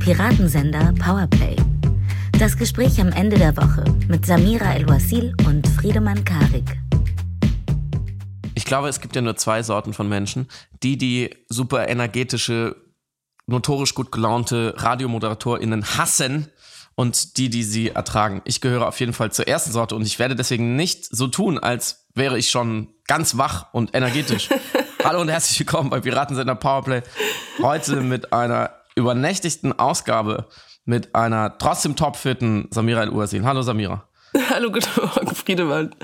[0.00, 1.56] Piratensender Powerplay.
[2.38, 6.80] Das Gespräch am Ende der Woche mit Samira El-Wasil und Friedemann Karik.
[8.54, 10.48] Ich glaube, es gibt ja nur zwei Sorten von Menschen.
[10.82, 12.76] Die, die super energetische,
[13.46, 16.48] notorisch gut gelaunte RadiomoderatorInnen hassen
[16.94, 18.40] und die, die sie ertragen.
[18.46, 21.58] Ich gehöre auf jeden Fall zur ersten Sorte und ich werde deswegen nicht so tun,
[21.58, 24.48] als wäre ich schon ganz wach und energetisch.
[25.04, 27.02] Hallo und herzlich willkommen bei Piratensender Powerplay.
[27.60, 30.46] Heute mit einer übernächtigten Ausgabe
[30.84, 33.44] mit einer trotzdem topfitten Samira El-Ursin.
[33.44, 34.08] Hallo Samira.
[34.50, 35.94] Hallo, guten Morgen, Friedemann.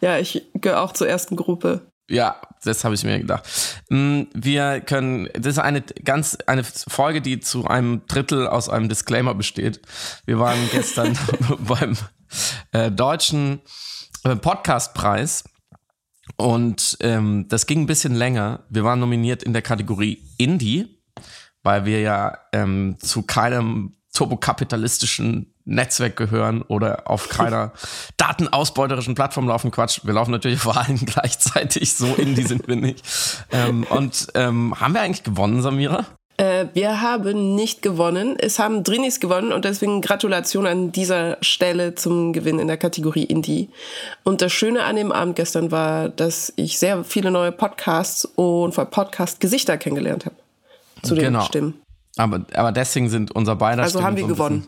[0.00, 1.90] Ja, ich gehöre auch zur ersten Gruppe.
[2.08, 3.44] Ja, das habe ich mir gedacht.
[3.88, 8.88] Mm, wir können, das ist eine ganz, eine Folge, die zu einem Drittel aus einem
[8.88, 9.80] Disclaimer besteht.
[10.24, 11.18] Wir waren gestern
[11.58, 11.96] beim
[12.72, 13.60] äh, deutschen
[14.22, 15.44] äh, Podcastpreis
[16.36, 18.64] und ähm, das ging ein bisschen länger.
[18.68, 20.95] Wir waren nominiert in der Kategorie Indie,
[21.66, 27.72] weil wir ja ähm, zu keinem turbokapitalistischen Netzwerk gehören oder auf keiner
[28.16, 29.72] datenausbeuterischen Plattform laufen.
[29.72, 33.02] Quatsch, wir laufen natürlich vor allen gleichzeitig, so indie sind wir nicht.
[33.50, 36.06] Ähm, und ähm, haben wir eigentlich gewonnen, Samira?
[36.36, 38.36] Äh, wir haben nicht gewonnen.
[38.38, 43.24] Es haben Drinis gewonnen und deswegen Gratulation an dieser Stelle zum Gewinn in der Kategorie
[43.24, 43.70] Indie.
[44.22, 48.72] Und das Schöne an dem Abend gestern war, dass ich sehr viele neue Podcasts und
[48.72, 50.36] vor Podcast-Gesichter kennengelernt habe.
[51.06, 51.42] Zu den genau.
[51.42, 51.74] Stimmen.
[52.16, 54.66] Aber, aber deswegen sind unser beider Also Stimmen haben wir so gewonnen.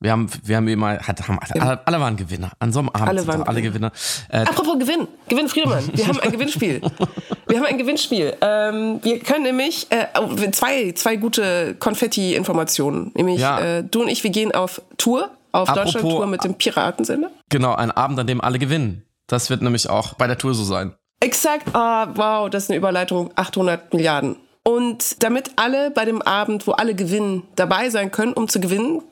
[0.00, 2.52] Wir haben, wir haben immer, hat, haben, alle, alle waren Gewinner.
[2.60, 3.90] An so einem Abend alle waren alle Gewinner.
[4.28, 5.90] Äh, Apropos Gewinn, Gewinn Friedemann.
[5.92, 6.80] Wir haben ein Gewinnspiel.
[7.48, 8.36] Wir haben ein Gewinnspiel.
[8.42, 13.10] Ähm, wir können nämlich äh, oh, zwei, zwei gute Konfetti-Informationen.
[13.14, 13.78] Nämlich ja.
[13.78, 17.30] äh, du und ich, wir gehen auf Tour, auf Deutschland-Tour mit dem Piratensender.
[17.48, 19.02] Genau, ein Abend, an dem alle gewinnen.
[19.28, 20.92] Das wird nämlich auch bei der Tour so sein.
[21.20, 21.74] Exakt.
[21.74, 23.30] Ah, wow, das ist eine Überleitung.
[23.34, 24.36] 800 Milliarden.
[24.68, 29.02] Und damit alle bei dem Abend, wo alle gewinnen, dabei sein können, um zu gewinnen,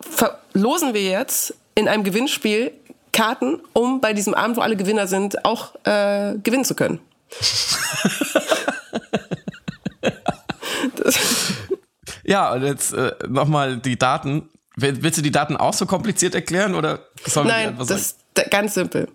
[0.00, 2.72] verlosen wir jetzt in einem Gewinnspiel
[3.12, 6.98] Karten, um bei diesem Abend, wo alle Gewinner sind, auch äh, gewinnen zu können.
[12.24, 14.48] ja, und jetzt äh, nochmal die Daten.
[14.78, 18.18] Willst du die Daten auch so kompliziert erklären oder sollen Nein, das ist
[18.50, 19.08] ganz simpel.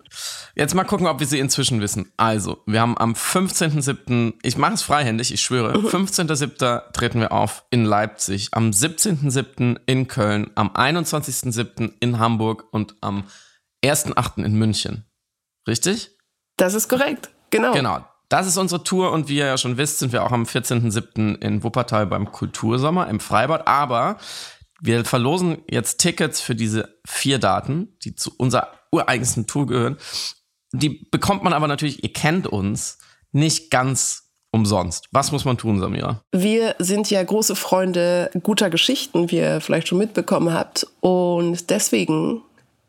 [0.56, 2.10] Jetzt mal gucken, ob wir sie inzwischen wissen.
[2.16, 6.74] Also, wir haben am 15.07., ich mache es freihändig, ich schwöre, 15.07.
[6.74, 6.92] Mhm.
[6.92, 9.78] treten wir auf in Leipzig, am 17.07.
[9.86, 11.92] in Köln, am 21.07.
[12.00, 13.24] in Hamburg und am
[13.84, 14.44] 1.08.
[14.44, 15.04] in München.
[15.68, 16.10] Richtig?
[16.56, 17.72] Das ist korrekt, genau.
[17.72, 18.04] Genau.
[18.28, 21.38] Das ist unsere Tour und wie ihr ja schon wisst, sind wir auch am 14.07.
[21.40, 23.68] in Wuppertal beim Kultursommer im Freibad.
[23.68, 24.16] Aber
[24.82, 29.96] wir verlosen jetzt Tickets für diese vier Daten, die zu unserer ureigensten Tour gehören.
[30.72, 32.98] Die bekommt man aber natürlich, ihr kennt uns,
[33.30, 35.06] nicht ganz umsonst.
[35.12, 36.22] Was muss man tun, Samira?
[36.32, 40.86] Wir sind ja große Freunde guter Geschichten, wie ihr vielleicht schon mitbekommen habt.
[41.00, 42.42] Und deswegen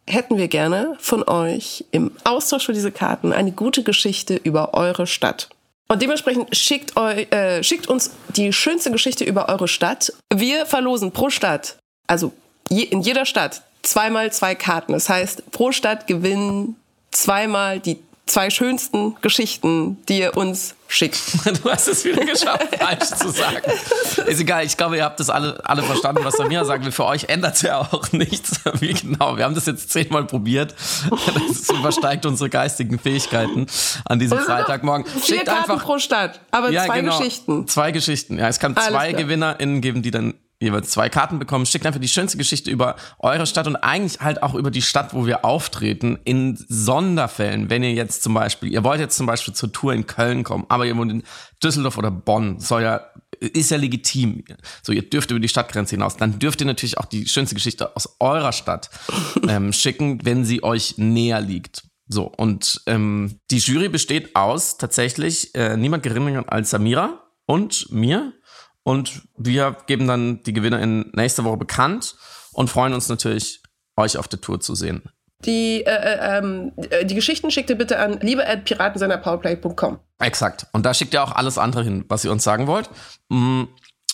[0.08, 5.06] hätten wir gerne von euch im Austausch für diese Karten eine gute Geschichte über eure
[5.06, 5.50] Stadt.
[5.88, 10.12] Und dementsprechend schickt, eu, äh, schickt uns die schönste Geschichte über eure Stadt.
[10.34, 11.78] Wir verlosen pro Stadt
[12.08, 12.34] also
[12.69, 14.94] je, in jeder Stadt zweimal zwei Karten.
[14.94, 16.75] Das heißt, pro Stadt gewinnen
[17.12, 21.19] zweimal die zwei schönsten Geschichten, die ihr uns schickt.
[21.64, 23.58] Du hast es wieder geschafft, falsch zu sagen.
[24.25, 26.91] Ist egal, ich glaube, ihr habt das alle, alle verstanden, was Samira sagen will.
[26.91, 28.62] Für euch ändert es ja auch nichts.
[28.80, 30.74] Wie genau, wir haben das jetzt zehnmal probiert.
[31.09, 33.68] Das übersteigt unsere geistigen Fähigkeiten
[34.06, 35.06] an diesem Freitagmorgen.
[35.06, 37.68] Vier Schickt Karten einfach pro Stadt, aber ja, zwei genau, Geschichten.
[37.68, 38.38] Zwei Geschichten.
[38.38, 39.22] Ja, es kann Alles zwei klar.
[39.22, 41.66] GewinnerInnen geben, die dann jeweils zwei Karten bekommen.
[41.66, 45.13] Schickt einfach die schönste Geschichte über eure Stadt und eigentlich halt auch über die Stadt,
[45.13, 46.19] wo wir auftreten.
[46.24, 50.07] In Sonderfällen, wenn ihr jetzt zum Beispiel, ihr wollt jetzt zum Beispiel zur Tour in
[50.07, 51.23] Köln kommen, aber ihr wohnt in
[51.63, 53.02] Düsseldorf oder Bonn, soll ja,
[53.40, 54.44] ist ja legitim.
[54.81, 56.18] So, ihr dürft über die Stadtgrenze hinaus.
[56.18, 58.90] Dann dürft ihr natürlich auch die schönste Geschichte aus eurer Stadt
[59.47, 61.84] ähm, schicken, wenn sie euch näher liegt.
[62.07, 68.34] So, und ähm, die Jury besteht aus tatsächlich äh, niemand geringer als Samira und mir.
[68.84, 72.16] Und wir geben dann die Gewinner in nächste Woche bekannt
[72.52, 73.62] und freuen uns natürlich,
[73.96, 75.03] euch auf der Tour zu sehen.
[75.46, 80.00] Die, äh, äh ähm, äh, die Geschichten schickt ihr bitte an liebe.piratensenderpowerplay.com.
[80.20, 80.68] Exakt.
[80.72, 82.90] Und da schickt ihr auch alles andere hin, was ihr uns sagen wollt.
[83.30, 83.64] Mm,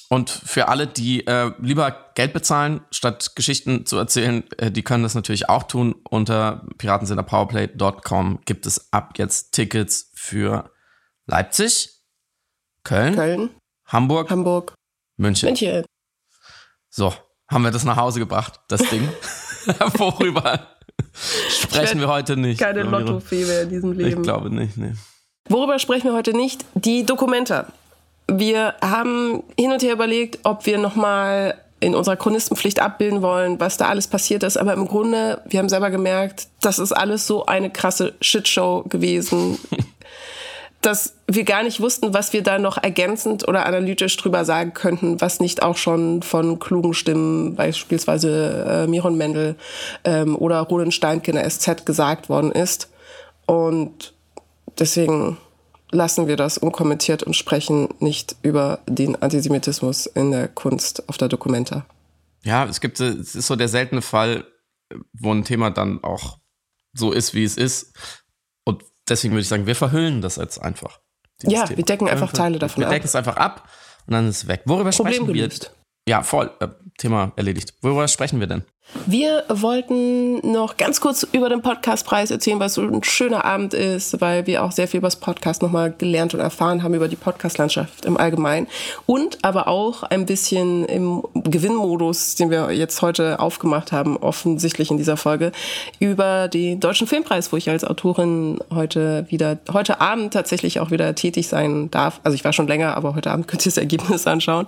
[0.10, 5.04] und für alle, die äh, lieber Geld bezahlen, statt Geschichten zu erzählen, äh, die können
[5.04, 5.96] das natürlich auch tun.
[6.10, 10.72] Unter piratensenderpowerplay.com gibt es ab jetzt Tickets für
[11.28, 11.92] Leipzig,
[12.84, 13.50] Köln, Köln.
[13.90, 14.76] Hamburg, Hamburg,
[15.18, 15.48] München.
[15.48, 15.84] München.
[16.92, 17.14] So,
[17.50, 19.08] haben wir das nach Hause gebracht, das Ding.
[19.98, 20.68] Worüber
[21.50, 22.60] sprechen wir heute nicht.
[22.60, 24.20] Keine Lottofee mehr in diesem Leben.
[24.20, 24.94] Ich glaube nicht, nee.
[25.48, 26.66] Worüber sprechen wir heute nicht?
[26.76, 27.68] Die Dokumenta.
[28.28, 33.78] Wir haben hin und her überlegt, ob wir nochmal in unserer Chronistenpflicht abbilden wollen, was
[33.78, 34.58] da alles passiert ist.
[34.58, 39.58] Aber im Grunde, wir haben selber gemerkt, das ist alles so eine krasse Shitshow gewesen,
[40.82, 45.20] dass wir gar nicht wussten, was wir da noch ergänzend oder analytisch drüber sagen könnten,
[45.20, 49.56] was nicht auch schon von klugen Stimmen, beispielsweise äh, Miron Mendel
[50.06, 52.90] ähm, oder Roland Steinke in der SZ gesagt worden ist.
[53.46, 54.14] Und
[54.78, 55.38] deswegen
[55.92, 61.28] lassen wir das unkommentiert und sprechen nicht über den Antisemitismus in der Kunst auf der
[61.28, 61.86] Dokumenta.
[62.44, 64.46] Ja, es gibt, es ist so der seltene Fall,
[65.14, 66.38] wo ein Thema dann auch
[66.94, 67.94] so ist, wie es ist.
[69.10, 71.00] Deswegen würde ich sagen, wir verhüllen das jetzt einfach.
[71.44, 71.78] Ja, Thema.
[71.78, 72.92] wir decken einfach Teile davon wir ab.
[72.92, 73.70] Wir decken es einfach ab
[74.08, 74.62] und dann ist es weg.
[74.66, 75.34] Worüber Problem sprechen wir?
[75.34, 75.76] Gelöst.
[76.10, 76.50] Ja, voll.
[76.60, 77.76] Äh, Thema erledigt.
[77.84, 78.64] Worüber sprechen wir denn?
[79.06, 83.76] Wir wollten noch ganz kurz über den Podcastpreis erzählen, weil es so ein schöner Abend
[83.76, 87.08] ist, weil wir auch sehr viel über das Podcast nochmal gelernt und erfahren haben, über
[87.08, 88.66] die Podcastlandschaft im Allgemeinen.
[89.06, 94.98] Und aber auch ein bisschen im Gewinnmodus, den wir jetzt heute aufgemacht haben, offensichtlich in
[94.98, 95.52] dieser Folge,
[96.00, 101.14] über den Deutschen Filmpreis, wo ich als Autorin heute wieder, heute Abend tatsächlich auch wieder
[101.14, 102.20] tätig sein darf.
[102.24, 104.66] Also ich war schon länger, aber heute Abend könnt ihr das Ergebnis anschauen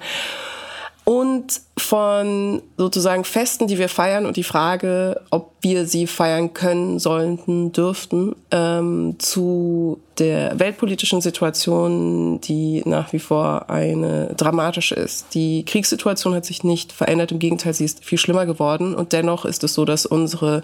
[1.11, 6.99] und von sozusagen Festen, die wir feiern und die Frage, ob wir sie feiern können,
[6.99, 15.33] sollten, dürften, ähm, zu der weltpolitischen Situation, die nach wie vor eine dramatische ist.
[15.33, 18.93] Die Kriegssituation hat sich nicht verändert, im Gegenteil, sie ist viel schlimmer geworden.
[18.93, 20.63] Und dennoch ist es so, dass unsere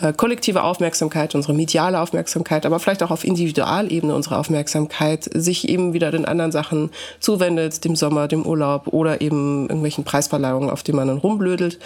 [0.00, 5.92] äh, kollektive Aufmerksamkeit, unsere mediale Aufmerksamkeit, aber vielleicht auch auf Individualebene unsere Aufmerksamkeit sich eben
[5.92, 6.90] wieder den anderen Sachen
[7.20, 10.04] zuwendet, dem Sommer, dem Urlaub oder eben irgendwelchen
[10.38, 11.78] Preisverleihungen, auf denen man dann rumblödelt.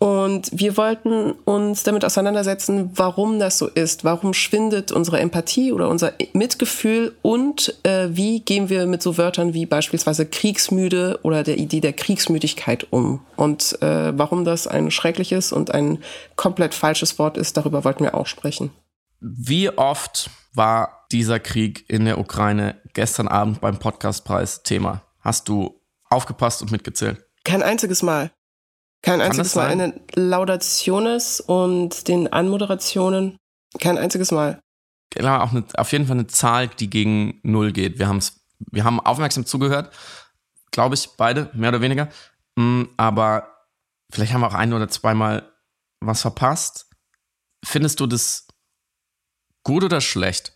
[0.00, 4.04] Und wir wollten uns damit auseinandersetzen, warum das so ist.
[4.04, 9.54] Warum schwindet unsere Empathie oder unser Mitgefühl und äh, wie gehen wir mit so Wörtern
[9.54, 13.20] wie beispielsweise kriegsmüde oder der Idee der Kriegsmüdigkeit um.
[13.36, 15.98] Und äh, warum das ein schreckliches und ein
[16.36, 18.72] komplett falsches Wort ist, darüber wollten wir auch sprechen.
[19.20, 25.02] Wie oft war dieser Krieg in der Ukraine gestern Abend beim Podcastpreis Thema?
[25.20, 27.23] Hast du aufgepasst und mitgezählt?
[27.44, 28.30] Kein einziges Mal.
[29.02, 33.36] Kein einziges Mal in den Laudationes und den Anmoderationen.
[33.78, 34.60] Kein einziges Mal.
[35.10, 37.98] Genau, auch eine, auf jeden Fall eine Zahl, die gegen null geht.
[37.98, 39.94] Wir, haben's, wir haben aufmerksam zugehört,
[40.70, 42.08] glaube ich, beide, mehr oder weniger.
[42.56, 43.66] Mm, aber
[44.10, 45.52] vielleicht haben wir auch ein oder zweimal
[46.00, 46.86] was verpasst.
[47.64, 48.48] Findest du das
[49.62, 50.53] gut oder schlecht?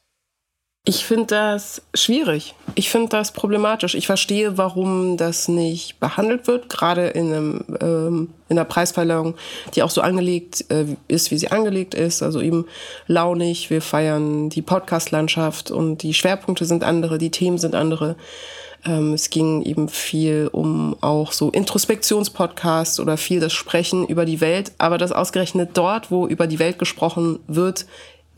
[0.85, 2.55] Ich finde das schwierig.
[2.75, 3.95] Ich finde das problematisch.
[3.95, 9.35] Ich verstehe, warum das nicht behandelt wird, gerade in, ähm, in einer Preisverleihung,
[9.75, 12.23] die auch so angelegt äh, ist, wie sie angelegt ist.
[12.23, 12.65] Also eben
[13.07, 13.69] launig.
[13.69, 18.17] Wir feiern die Podcast-Landschaft und die Schwerpunkte sind andere, die Themen sind andere.
[18.87, 24.41] Ähm, es ging eben viel um auch so Introspektionspodcasts oder viel das Sprechen über die
[24.41, 24.73] Welt.
[24.79, 27.87] Aber das ausgerechnet dort, wo über die Welt gesprochen wird,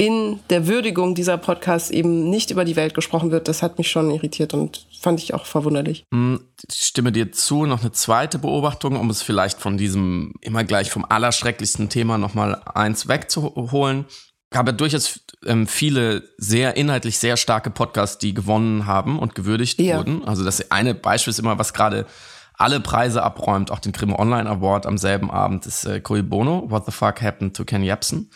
[0.01, 3.91] in der Würdigung dieser Podcasts eben nicht über die Welt gesprochen wird, das hat mich
[3.91, 6.07] schon irritiert und fand ich auch verwunderlich.
[6.11, 7.67] Hm, ich stimme dir zu.
[7.67, 12.63] Noch eine zweite Beobachtung, um es vielleicht von diesem immer gleich vom allerschrecklichsten Thema nochmal
[12.75, 14.07] eins wegzuholen.
[14.51, 19.79] Ich habe durchaus ähm, viele sehr inhaltlich sehr starke Podcasts, die gewonnen haben und gewürdigt
[19.83, 19.99] ja.
[19.99, 20.25] wurden.
[20.25, 22.07] Also das eine Beispiel ist immer, was gerade
[22.55, 26.87] alle Preise abräumt, auch den Crime Online Award am selben Abend ist äh, Bono, What
[26.87, 28.31] the Fuck Happened to Ken Jebsen.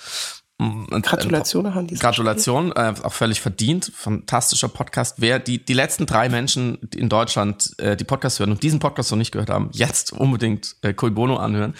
[1.02, 3.92] Gratulation an diese Gratulation, äh, auch völlig verdient.
[3.94, 5.16] Fantastischer Podcast.
[5.20, 9.10] Wer die, die letzten drei Menschen in Deutschland, äh, die Podcast hören und diesen Podcast
[9.10, 11.74] noch nicht gehört haben, jetzt unbedingt äh, Cui Bono anhören.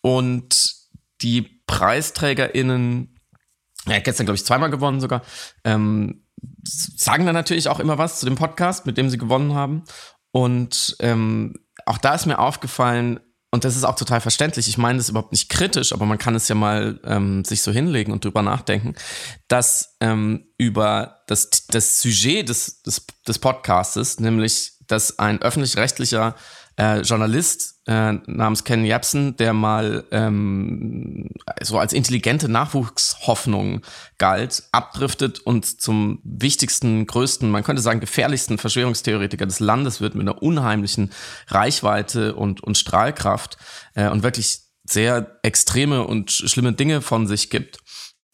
[0.00, 0.74] Und
[1.22, 3.18] die PreisträgerInnen,
[3.86, 5.22] ja, gestern, glaube ich, zweimal gewonnen sogar,
[5.64, 6.24] ähm,
[6.64, 9.84] sagen dann natürlich auch immer was zu dem Podcast, mit dem sie gewonnen haben.
[10.30, 11.54] Und ähm,
[11.86, 14.68] auch da ist mir aufgefallen, und das ist auch total verständlich.
[14.68, 17.72] Ich meine das überhaupt nicht kritisch, aber man kann es ja mal ähm, sich so
[17.72, 18.94] hinlegen und drüber nachdenken,
[19.48, 26.34] dass ähm, über das, das Sujet des, des, des Podcastes, nämlich dass ein öffentlich-rechtlicher
[26.78, 31.28] äh, Journalist äh, namens Ken Jebsen, der mal ähm,
[31.60, 33.82] so als intelligente Nachwuchshoffnung
[34.16, 40.28] galt, abdriftet und zum wichtigsten, größten, man könnte sagen gefährlichsten Verschwörungstheoretiker des Landes wird mit
[40.28, 41.10] einer unheimlichen
[41.48, 43.58] Reichweite und, und Strahlkraft
[43.94, 47.80] äh, und wirklich sehr extreme und schlimme Dinge von sich gibt.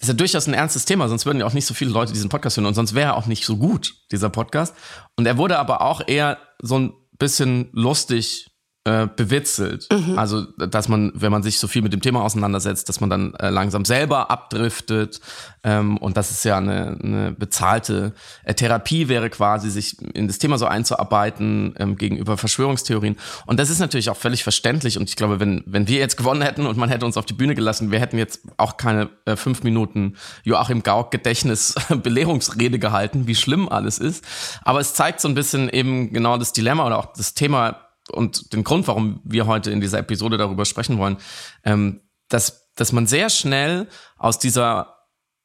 [0.01, 2.29] Ist ja durchaus ein ernstes Thema, sonst würden ja auch nicht so viele Leute diesen
[2.29, 4.75] Podcast hören und sonst wäre er auch nicht so gut, dieser Podcast.
[5.17, 6.93] Und er wurde aber auch eher so ein
[7.25, 8.54] bisschen lustig
[8.87, 9.89] äh, bewitzelt.
[9.91, 10.19] Mhm.
[10.19, 13.35] Also, dass man, wenn man sich so viel mit dem Thema auseinandersetzt, dass man dann
[13.37, 15.23] äh, langsam selber abdriftet.
[15.63, 18.13] Ähm, und das ist ja eine, eine bezahlte
[18.43, 23.17] äh, Therapie wäre quasi, sich in das Thema so einzuarbeiten ähm, gegenüber Verschwörungstheorien.
[23.47, 24.99] Und das ist natürlich auch völlig verständlich.
[24.99, 27.33] Und ich glaube, wenn, wenn wir jetzt gewonnen hätten und man hätte uns auf die
[27.33, 33.27] Bühne gelassen, wir hätten jetzt auch keine äh, fünf Minuten Joachim Gauck Gedächtnis Belehrungsrede gehalten,
[33.27, 34.23] wie schlimm alles ist.
[34.63, 38.53] Aber es zeigt so ein bisschen eben genau das Dilemma oder auch das Thema und
[38.53, 41.17] den Grund, warum wir heute in dieser Episode darüber sprechen wollen,
[41.65, 44.95] ähm, dass, dass man sehr schnell aus dieser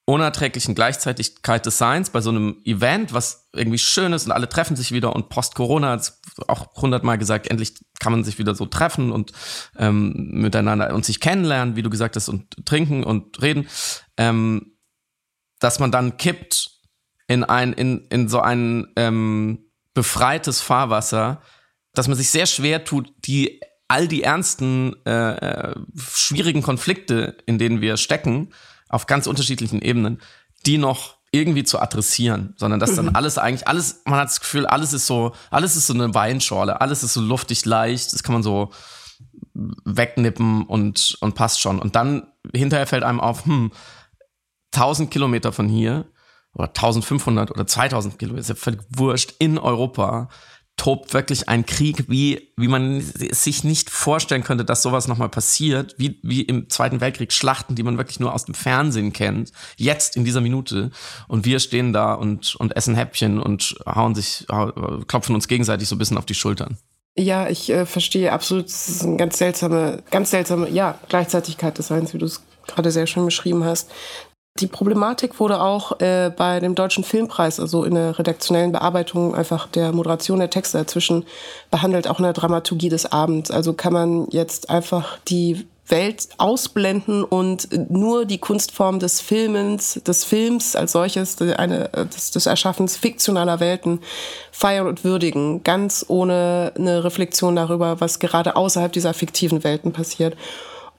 [0.06, 4.76] unerträglichen Gleichzeitigkeit des Seins bei so einem Event, was irgendwie schön ist und alle treffen
[4.76, 6.02] sich wieder und post-Corona
[6.48, 9.34] auch hundertmal gesagt, endlich kann man sich wieder so treffen und
[9.78, 13.68] ähm, miteinander und sich kennenlernen, wie du gesagt hast, und trinken und reden,
[14.18, 14.78] ähm,
[15.60, 16.72] dass man dann kippt
[17.28, 21.42] in ein, in, in so ein ähm, befreites Fahrwasser,
[21.94, 27.58] dass man sich sehr schwer tut, die all die ernsten, äh, äh, schwierigen Konflikte, in
[27.58, 28.54] denen wir stecken,
[28.88, 30.22] auf ganz unterschiedlichen Ebenen,
[30.66, 33.16] die noch irgendwie zu adressieren, sondern dass dann mhm.
[33.16, 36.82] alles eigentlich, alles, man hat das Gefühl, alles ist so, alles ist so eine Weinschorle,
[36.82, 38.72] alles ist so luftig leicht, das kann man so
[39.54, 41.80] wegnippen und, und passt schon.
[41.80, 43.72] Und dann hinterher fällt einem auf, hm,
[44.74, 46.06] 1000 Kilometer von hier
[46.54, 50.30] oder 1500 oder 2000 Kilometer, ist ja völlig wurscht, in Europa
[50.80, 55.94] tobt wirklich ein Krieg, wie, wie man sich nicht vorstellen könnte, dass sowas nochmal passiert,
[55.98, 60.16] wie, wie im Zweiten Weltkrieg Schlachten, die man wirklich nur aus dem Fernsehen kennt, jetzt
[60.16, 60.92] in dieser Minute.
[61.28, 64.48] Und wir stehen da und, und essen Häppchen und hauen sich,
[65.08, 66.78] klopfen uns gegenseitig so ein bisschen auf die Schultern.
[67.18, 71.88] Ja, ich äh, verstehe absolut, es ist eine ganz seltsame, ganz seltsame, ja, Gleichzeitigkeit des
[71.88, 73.92] Seins, wie du es gerade sehr schön beschrieben hast.
[74.58, 79.68] Die Problematik wurde auch äh, bei dem Deutschen Filmpreis, also in der redaktionellen Bearbeitung einfach
[79.68, 81.26] der Moderation der Texte dazwischen
[81.72, 83.52] behandelt, auch in der Dramaturgie des Abends.
[83.52, 90.24] Also kann man jetzt einfach die Welt ausblenden und nur die Kunstform des Filmens, des
[90.24, 94.00] Films als solches, eine, des, des Erschaffens fiktionaler Welten
[94.52, 100.36] feiern und würdigen, ganz ohne eine Reflexion darüber, was gerade außerhalb dieser fiktiven Welten passiert.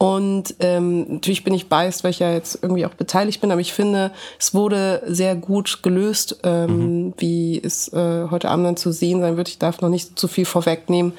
[0.03, 3.61] Und ähm, natürlich bin ich beißt, weil ich ja jetzt irgendwie auch beteiligt bin, aber
[3.61, 7.15] ich finde, es wurde sehr gut gelöst, ähm, mhm.
[7.19, 9.51] wie es äh, heute Abend dann zu sehen sein wird.
[9.51, 11.13] Ich darf noch nicht zu viel vorwegnehmen,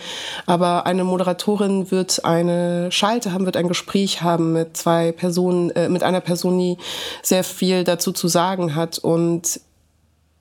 [0.48, 5.88] aber eine Moderatorin wird eine Schalte haben, wird ein Gespräch haben mit zwei Personen, äh,
[5.88, 6.78] mit einer Person, die
[7.22, 8.98] sehr viel dazu zu sagen hat.
[8.98, 9.62] Und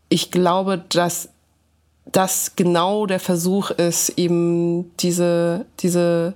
[0.08, 1.28] ich glaube, dass
[2.10, 6.32] das genau der Versuch ist, eben diese, diese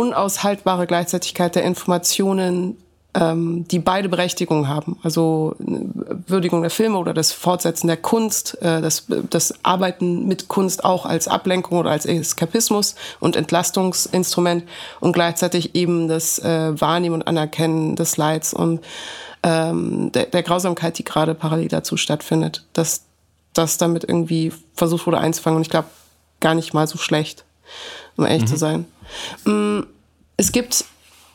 [0.00, 2.76] unaushaltbare Gleichzeitigkeit der Informationen,
[3.14, 4.98] ähm, die beide Berechtigungen haben.
[5.02, 10.84] Also Würdigung der Filme oder das Fortsetzen der Kunst, äh, das, das Arbeiten mit Kunst
[10.84, 14.64] auch als Ablenkung oder als Eskapismus und Entlastungsinstrument
[15.00, 18.80] und gleichzeitig eben das äh, Wahrnehmen und Anerkennen des Leids und
[19.42, 23.02] ähm, der, der Grausamkeit, die gerade parallel dazu stattfindet, dass
[23.54, 25.88] das damit irgendwie versucht wurde einzufangen und ich glaube
[26.40, 27.44] gar nicht mal so schlecht,
[28.16, 28.46] um ehrlich mhm.
[28.46, 28.84] zu sein.
[29.44, 29.80] Mm,
[30.36, 30.84] es gibt,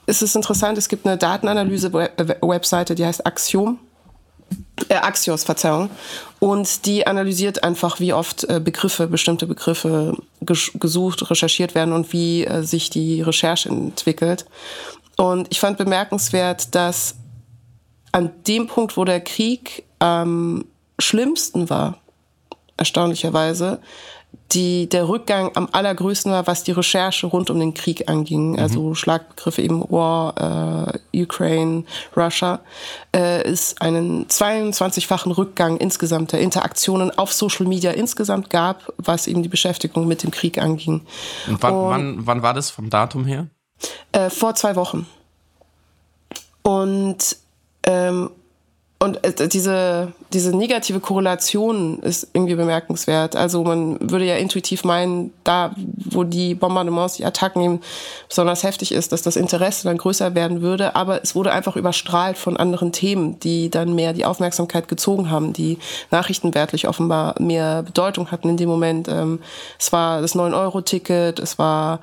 [0.05, 3.79] es ist interessant, es gibt eine Datenanalyse-Webseite, die heißt Axiom.
[4.89, 5.89] Äh, Axios, Verzeihung.
[6.39, 12.45] Und die analysiert einfach, wie oft äh, Begriffe, bestimmte Begriffe gesucht, recherchiert werden und wie
[12.45, 14.45] äh, sich die Recherche entwickelt.
[15.17, 17.15] Und ich fand bemerkenswert, dass
[18.11, 20.65] an dem Punkt, wo der Krieg am
[20.99, 21.97] schlimmsten war,
[22.77, 23.79] erstaunlicherweise,
[24.51, 28.51] die, der Rückgang am allergrößten war, was die Recherche rund um den Krieg anging.
[28.51, 28.59] Mhm.
[28.59, 31.83] Also Schlagbegriffe eben War, äh, Ukraine,
[32.15, 32.59] Russia,
[33.15, 39.43] äh, ist einen 22-fachen Rückgang insgesamt der Interaktionen auf Social Media insgesamt gab, was eben
[39.43, 41.01] die Beschäftigung mit dem Krieg anging.
[41.47, 43.47] Und wann, Und, wann, wann war das vom Datum her?
[44.11, 45.05] Äh, vor zwei Wochen.
[46.61, 47.37] Und
[47.83, 48.31] ähm,
[48.97, 53.35] und äh, diese, diese negative Korrelation ist irgendwie bemerkenswert.
[53.35, 57.81] Also man würde ja intuitiv meinen, da wo die Bombardements, die Attacken eben
[58.29, 60.95] besonders heftig ist, dass das Interesse dann größer werden würde.
[60.95, 65.51] Aber es wurde einfach überstrahlt von anderen Themen, die dann mehr die Aufmerksamkeit gezogen haben,
[65.51, 65.77] die
[66.09, 69.09] nachrichtenwertlich offenbar mehr Bedeutung hatten in dem Moment.
[69.09, 69.39] Ähm,
[69.77, 71.99] es war das 9-Euro-Ticket, es war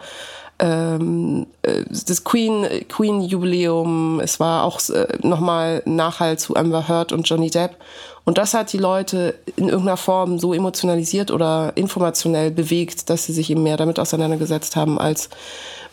[0.63, 7.13] ähm, äh, das Queen, Queen Jubiläum, es war auch äh, nochmal Nachhalt zu Amber Heard
[7.13, 7.77] und Johnny Depp.
[8.25, 13.33] Und das hat die Leute in irgendeiner Form so emotionalisiert oder informationell bewegt, dass sie
[13.33, 15.29] sich eben mehr damit auseinandergesetzt haben als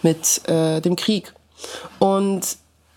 [0.03, 1.33] mit äh, dem Krieg.
[1.97, 2.41] Und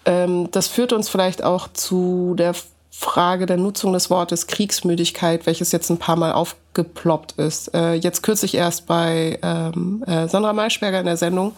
[0.05, 2.55] ähm, das führt uns vielleicht auch zu der
[2.95, 7.75] Frage der Nutzung des Wortes Kriegsmüdigkeit, welches jetzt ein paar Mal aufgeploppt ist.
[7.75, 11.55] Äh, jetzt kürzlich erst bei ähm, äh, Sandra Maischberger in der Sendung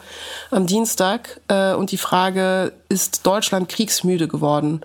[0.53, 1.41] am Dienstag.
[1.49, 4.83] Äh, und die Frage, ist Deutschland kriegsmüde geworden?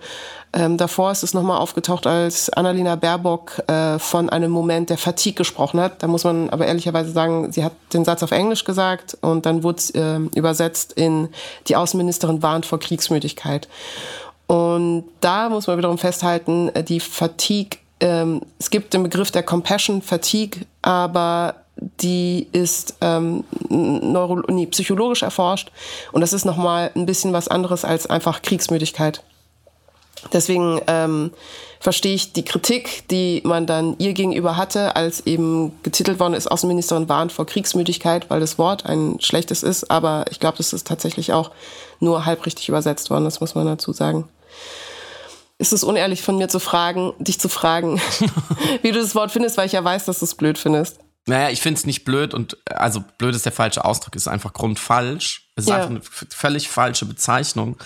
[0.52, 5.36] Ähm, davor ist es nochmal aufgetaucht, als Annalena Baerbock äh, von einem Moment der Fatigue
[5.36, 6.02] gesprochen hat.
[6.02, 9.62] Da muss man aber ehrlicherweise sagen, sie hat den Satz auf Englisch gesagt und dann
[9.62, 11.28] wurde es äh, übersetzt in
[11.68, 13.68] die Außenministerin warnt vor Kriegsmüdigkeit.
[14.50, 19.44] Und da muss man wiederum festhalten, äh, die Fatigue, ähm, es gibt den Begriff der
[19.44, 25.70] Compassion Fatigue, aber die ist ähm, neuro nee, psychologisch erforscht
[26.10, 29.22] und das ist nochmal ein bisschen was anderes als einfach Kriegsmüdigkeit.
[30.32, 31.30] Deswegen ähm,
[31.78, 36.50] verstehe ich die Kritik, die man dann ihr gegenüber hatte, als eben getitelt worden ist,
[36.50, 39.92] Außenministerin warnt vor Kriegsmüdigkeit, weil das Wort ein schlechtes ist.
[39.92, 41.52] Aber ich glaube, das ist tatsächlich auch
[42.00, 44.28] nur halbrichtig übersetzt worden, das muss man dazu sagen
[45.58, 48.00] ist es unehrlich von mir zu fragen, dich zu fragen,
[48.82, 50.98] wie du das Wort findest, weil ich ja weiß, dass du es blöd findest.
[51.26, 54.52] Naja, ich finde es nicht blöd und also blöd ist der falsche Ausdruck, ist einfach
[54.52, 55.50] grundfalsch.
[55.54, 55.76] Es ist ja.
[55.76, 57.76] einfach eine völlig falsche Bezeichnung.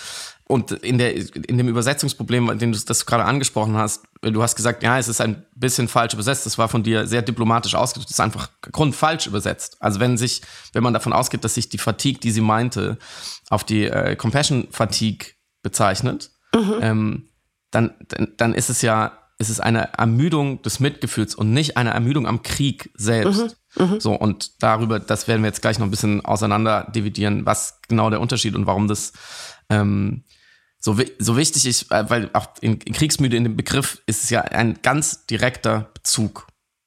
[0.47, 4.83] Und in, der, in dem Übersetzungsproblem, den du das gerade angesprochen hast, du hast gesagt,
[4.83, 6.45] ja, es ist ein bisschen falsch übersetzt.
[6.45, 8.11] Das war von dir sehr diplomatisch ausgedrückt.
[8.11, 9.79] Das ist einfach grundfalsch übersetzt.
[9.81, 12.99] Also wenn sich, wenn man davon ausgeht, dass sich die Fatigue, die sie meinte,
[13.49, 15.31] auf die äh, Compassion Fatigue
[15.63, 16.75] bezeichnet, mhm.
[16.81, 17.29] ähm,
[17.71, 17.95] dann,
[18.37, 22.43] dann, ist es ja, ist es eine Ermüdung des Mitgefühls und nicht eine Ermüdung am
[22.43, 23.57] Krieg selbst.
[23.77, 23.85] Mhm.
[23.87, 24.01] Mhm.
[24.01, 28.11] So, und darüber, das werden wir jetzt gleich noch ein bisschen auseinander dividieren, was genau
[28.11, 29.13] der Unterschied und warum das
[29.71, 30.25] ähm,
[30.79, 34.31] so, so wichtig ist, äh, weil auch in, in Kriegsmüde in dem Begriff ist es
[34.31, 36.47] ja ein ganz direkter Bezug.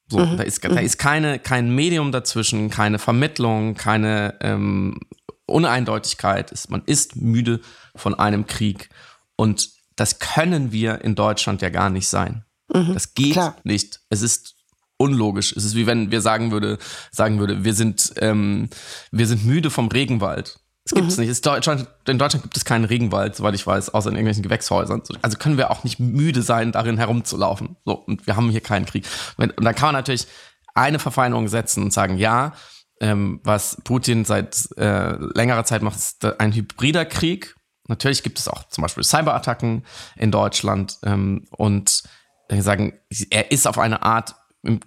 [0.09, 0.37] So, mhm.
[0.37, 0.77] da ist, da mhm.
[0.77, 4.99] ist keine, kein Medium dazwischen, keine Vermittlung, keine ähm,
[5.47, 6.51] Uneindeutigkeit.
[6.51, 7.59] Ist, man ist müde
[7.95, 8.89] von einem Krieg.
[9.37, 12.43] Und das können wir in Deutschland ja gar nicht sein.
[12.73, 13.55] Mhm, das geht klar.
[13.63, 14.01] nicht.
[14.09, 14.55] Es ist
[14.97, 15.53] unlogisch.
[15.55, 16.77] Es ist wie wenn wir sagen würde,
[17.11, 18.69] sagen würde, wir sind, ähm,
[19.11, 20.59] wir sind müde vom Regenwald.
[20.83, 21.25] Das gibt es mhm.
[21.25, 21.45] nicht.
[21.45, 25.01] Deutschland, in Deutschland gibt es keinen Regenwald, soweit ich weiß, außer in irgendwelchen Gewächshäusern.
[25.21, 27.75] Also können wir auch nicht müde sein, darin herumzulaufen.
[27.83, 29.05] So, und wir haben hier keinen Krieg.
[29.35, 30.27] Und dann kann man natürlich
[30.75, 32.53] eine Verfeinerung setzen und sagen, ja,
[33.01, 37.56] ähm, was Putin seit äh, längerer Zeit macht, ist ein hybrider Krieg.
[37.87, 42.03] Natürlich gibt es auch zum Beispiel Cyberattacken in Deutschland ähm, und
[42.49, 42.93] äh, sagen,
[43.29, 44.79] er ist auf eine Art im,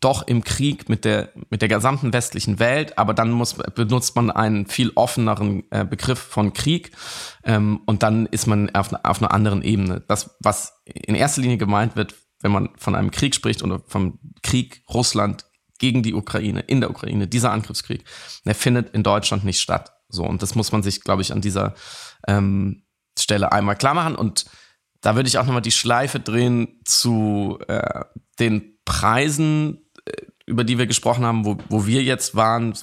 [0.00, 4.30] doch im Krieg mit der, mit der gesamten westlichen Welt, aber dann muss, benutzt man
[4.30, 6.92] einen viel offeneren äh, Begriff von Krieg
[7.44, 10.02] ähm, und dann ist man auf, auf einer anderen Ebene.
[10.08, 14.18] Das, was in erster Linie gemeint wird, wenn man von einem Krieg spricht oder vom
[14.42, 15.46] Krieg Russland
[15.78, 18.04] gegen die Ukraine, in der Ukraine, dieser Angriffskrieg,
[18.44, 19.92] der findet in Deutschland nicht statt.
[20.12, 21.74] So, und das muss man sich, glaube ich, an dieser
[22.28, 22.84] ähm,
[23.18, 24.14] Stelle einmal klar machen.
[24.14, 24.44] Und
[25.00, 28.04] da würde ich auch nochmal die Schleife drehen zu äh,
[28.38, 30.12] den Preisen, äh,
[30.46, 32.70] über die wir gesprochen haben, wo, wo wir jetzt waren.
[32.70, 32.82] Das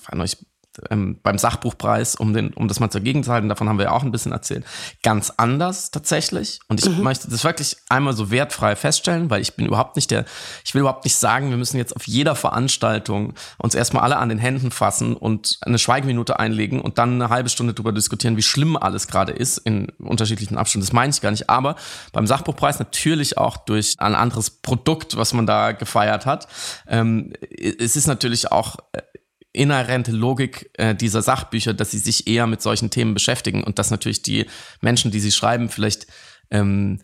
[0.89, 4.03] ähm, beim Sachbuchpreis, um, den, um das mal zur Gegenzuhalten, davon haben wir ja auch
[4.03, 4.65] ein bisschen erzählt,
[5.03, 6.59] ganz anders tatsächlich.
[6.67, 7.03] Und ich mhm.
[7.03, 10.25] möchte das wirklich einmal so wertfrei feststellen, weil ich bin überhaupt nicht der,
[10.63, 14.29] ich will überhaupt nicht sagen, wir müssen jetzt auf jeder Veranstaltung uns erstmal alle an
[14.29, 18.41] den Händen fassen und eine Schweigeminute einlegen und dann eine halbe Stunde darüber diskutieren, wie
[18.41, 20.85] schlimm alles gerade ist in unterschiedlichen Abständen.
[20.85, 21.49] Das meine ich gar nicht.
[21.49, 21.75] Aber
[22.11, 26.47] beim Sachbuchpreis natürlich auch durch ein anderes Produkt, was man da gefeiert hat.
[26.87, 29.01] Ähm, es ist natürlich auch äh,
[29.51, 33.91] inhärente Logik äh, dieser Sachbücher, dass sie sich eher mit solchen Themen beschäftigen und dass
[33.91, 34.45] natürlich die
[34.81, 36.07] Menschen, die sie schreiben, vielleicht
[36.51, 37.01] ähm,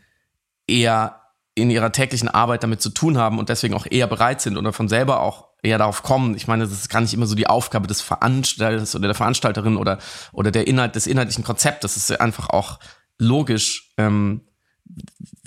[0.68, 1.22] eher
[1.56, 4.74] in ihrer täglichen Arbeit damit zu tun haben und deswegen auch eher bereit sind oder
[4.74, 6.36] von selber auch eher darauf kommen.
[6.36, 9.78] Ich meine, das ist gar nicht immer so die Aufgabe des Veranstalters oder der Veranstalterin
[9.78, 9.98] oder,
[10.34, 11.94] oder der Inhalt des inhaltlichen Konzeptes.
[11.94, 12.80] Das ist einfach auch
[13.18, 14.42] logisch, ähm,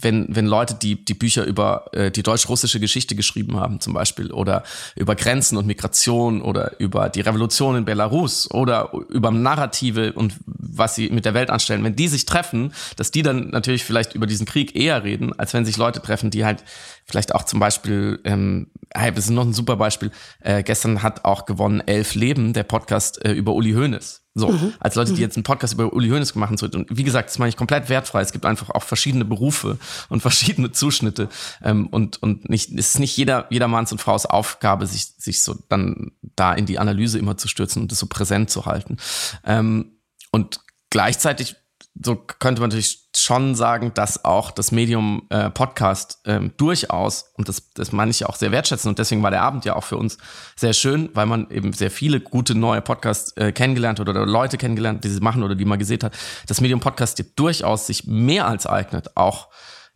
[0.00, 4.32] wenn, wenn Leute, die die Bücher über äh, die deutsch-russische Geschichte geschrieben haben, zum Beispiel,
[4.32, 4.62] oder
[4.94, 10.94] über Grenzen und Migration oder über die Revolution in Belarus oder über Narrative und was
[10.94, 14.26] sie mit der Welt anstellen, wenn die sich treffen, dass die dann natürlich vielleicht über
[14.26, 16.62] diesen Krieg eher reden, als wenn sich Leute treffen, die halt
[17.04, 21.24] vielleicht auch zum Beispiel, ähm, hey, das ist noch ein super Beispiel, äh, gestern hat
[21.24, 24.22] auch gewonnen Elf Leben, der Podcast äh, über Uli Hoeneß.
[24.38, 24.74] So, mhm.
[24.80, 25.22] als Leute, die mhm.
[25.22, 26.74] jetzt einen Podcast über Uli Hoeneß gemacht haben.
[26.74, 28.20] Und wie gesagt, das meine ich komplett wertfrei.
[28.20, 31.28] Es gibt einfach auch verschiedene Berufe und verschiedene Zuschnitte.
[31.62, 35.42] Ähm, und und nicht, es ist nicht jeder, jeder Manns und Frau's Aufgabe, sich, sich
[35.42, 38.96] so dann da in die Analyse immer zu stürzen und das so präsent zu halten.
[39.44, 39.92] Ähm,
[40.30, 41.56] und gleichzeitig
[42.04, 47.48] so könnte man natürlich schon sagen, dass auch das Medium äh, Podcast ähm, durchaus, und
[47.48, 49.96] das, das meine ich auch sehr wertschätzen, und deswegen war der Abend ja auch für
[49.96, 50.18] uns
[50.56, 54.58] sehr schön, weil man eben sehr viele gute neue Podcasts äh, kennengelernt hat oder Leute
[54.58, 58.46] kennengelernt, die sie machen oder die man gesehen hat, das Medium Podcast durchaus sich mehr
[58.46, 59.48] als eignet, auch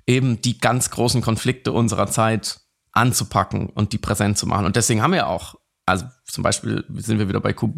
[0.07, 2.61] eben die ganz großen Konflikte unserer Zeit
[2.93, 4.67] anzupacken und die präsent zu machen.
[4.67, 5.55] Und deswegen haben wir auch,
[5.87, 7.71] also zum Beispiel sind wir wieder bei Koi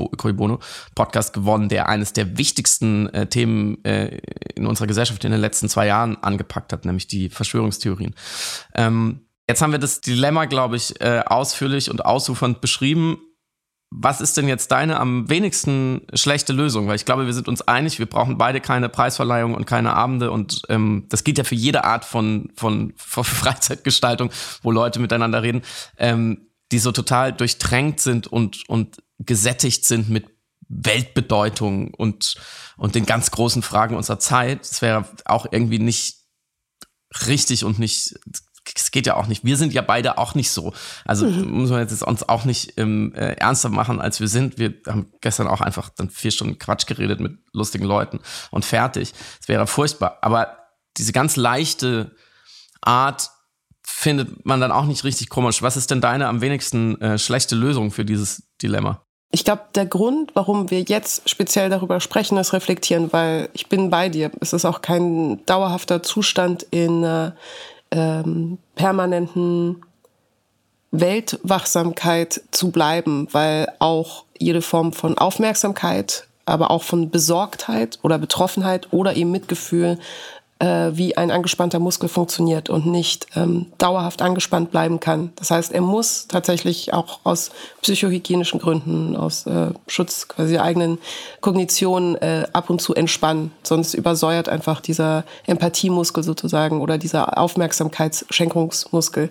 [0.95, 4.19] Podcast gewonnen, der eines der wichtigsten äh, Themen äh,
[4.55, 8.15] in unserer Gesellschaft in den letzten zwei Jahren angepackt hat, nämlich die Verschwörungstheorien.
[8.77, 13.19] Ähm, jetzt haben wir das Dilemma, glaube ich, äh, ausführlich und ausufernd beschrieben
[13.97, 16.89] was ist denn jetzt deine am wenigsten schlechte Lösung?
[16.89, 20.33] Weil ich glaube, wir sind uns einig, wir brauchen beide keine Preisverleihung und keine Abende
[20.33, 24.31] und ähm, das geht ja für jede Art von, von, von Freizeitgestaltung,
[24.63, 25.63] wo Leute miteinander reden,
[25.97, 30.27] ähm, die so total durchtränkt sind und, und gesättigt sind mit
[30.69, 32.37] Weltbedeutung und,
[32.77, 34.63] und den ganz großen Fragen unserer Zeit.
[34.63, 36.17] Es wäre auch irgendwie nicht
[37.27, 38.15] richtig und nicht
[38.75, 39.45] es geht ja auch nicht.
[39.45, 40.73] Wir sind ja beide auch nicht so.
[41.05, 41.51] Also mhm.
[41.51, 44.59] muss man jetzt uns auch nicht ähm, äh, ernster machen, als wir sind.
[44.59, 49.13] Wir haben gestern auch einfach dann vier Stunden Quatsch geredet mit lustigen Leuten und fertig.
[49.41, 50.19] Es wäre furchtbar.
[50.23, 50.57] Aber
[50.97, 52.17] diese ganz leichte
[52.81, 53.31] Art
[53.97, 55.63] findet man dann auch nicht richtig komisch.
[55.63, 59.01] Was ist denn deine am wenigsten äh, schlechte Lösung für dieses Dilemma?
[59.31, 63.91] Ich glaube, der Grund, warum wir jetzt speziell darüber sprechen, ist reflektieren, weil ich bin
[63.91, 64.31] bei dir.
[64.41, 67.31] Es ist auch kein dauerhafter Zustand in, äh,
[67.93, 69.83] ähm, permanenten
[70.91, 78.93] Weltwachsamkeit zu bleiben, weil auch jede Form von Aufmerksamkeit, aber auch von Besorgtheit oder Betroffenheit
[78.93, 79.99] oder eben Mitgefühl
[80.59, 85.33] äh, wie ein angespannter Muskel funktioniert und nicht ähm, dauerhaft angespannt bleiben kann.
[85.37, 87.51] Das heißt, er muss tatsächlich auch aus
[87.83, 90.99] psychohygienischen Gründen, aus äh, Schutz quasi der eigenen
[91.41, 93.51] Kognition äh, ab und zu entspannen.
[93.63, 99.31] Sonst übersäuert einfach dieser Empathiemuskel sozusagen oder dieser Aufmerksamkeitsschenkungsmuskel.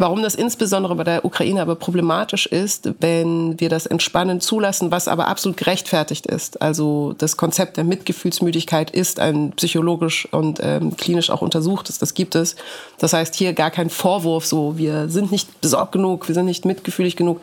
[0.00, 5.08] Warum das insbesondere bei der Ukraine aber problematisch ist, wenn wir das Entspannen zulassen, was
[5.08, 6.62] aber absolut gerechtfertigt ist.
[6.62, 12.34] Also das Konzept der Mitgefühlsmüdigkeit ist ein psychologisch und ähm, klinisch auch untersuchtes, das gibt
[12.34, 12.56] es.
[12.96, 16.64] Das heißt hier gar kein Vorwurf, so wir sind nicht besorgt genug, wir sind nicht
[16.64, 17.42] mitgefühlig genug.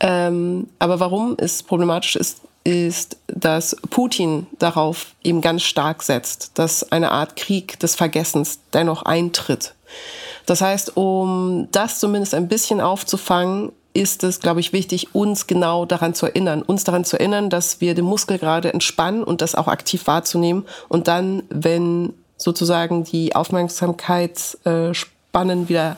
[0.00, 6.90] Ähm, aber warum es problematisch ist, ist, dass Putin darauf eben ganz stark setzt, dass
[6.90, 9.76] eine Art Krieg des Vergessens dennoch eintritt.
[10.46, 15.84] Das heißt, um das zumindest ein bisschen aufzufangen, ist es, glaube ich, wichtig, uns genau
[15.86, 19.54] daran zu erinnern, uns daran zu erinnern, dass wir den Muskel gerade entspannen und das
[19.54, 25.96] auch aktiv wahrzunehmen und dann, wenn sozusagen die Aufmerksamkeitsspannen wieder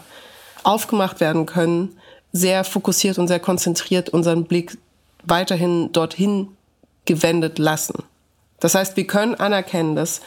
[0.63, 1.97] aufgemacht werden können,
[2.33, 4.79] sehr fokussiert und sehr konzentriert unseren Blick
[5.25, 6.49] weiterhin dorthin
[7.05, 8.05] gewendet lassen.
[8.61, 10.21] Das heißt, wir können anerkennen, dass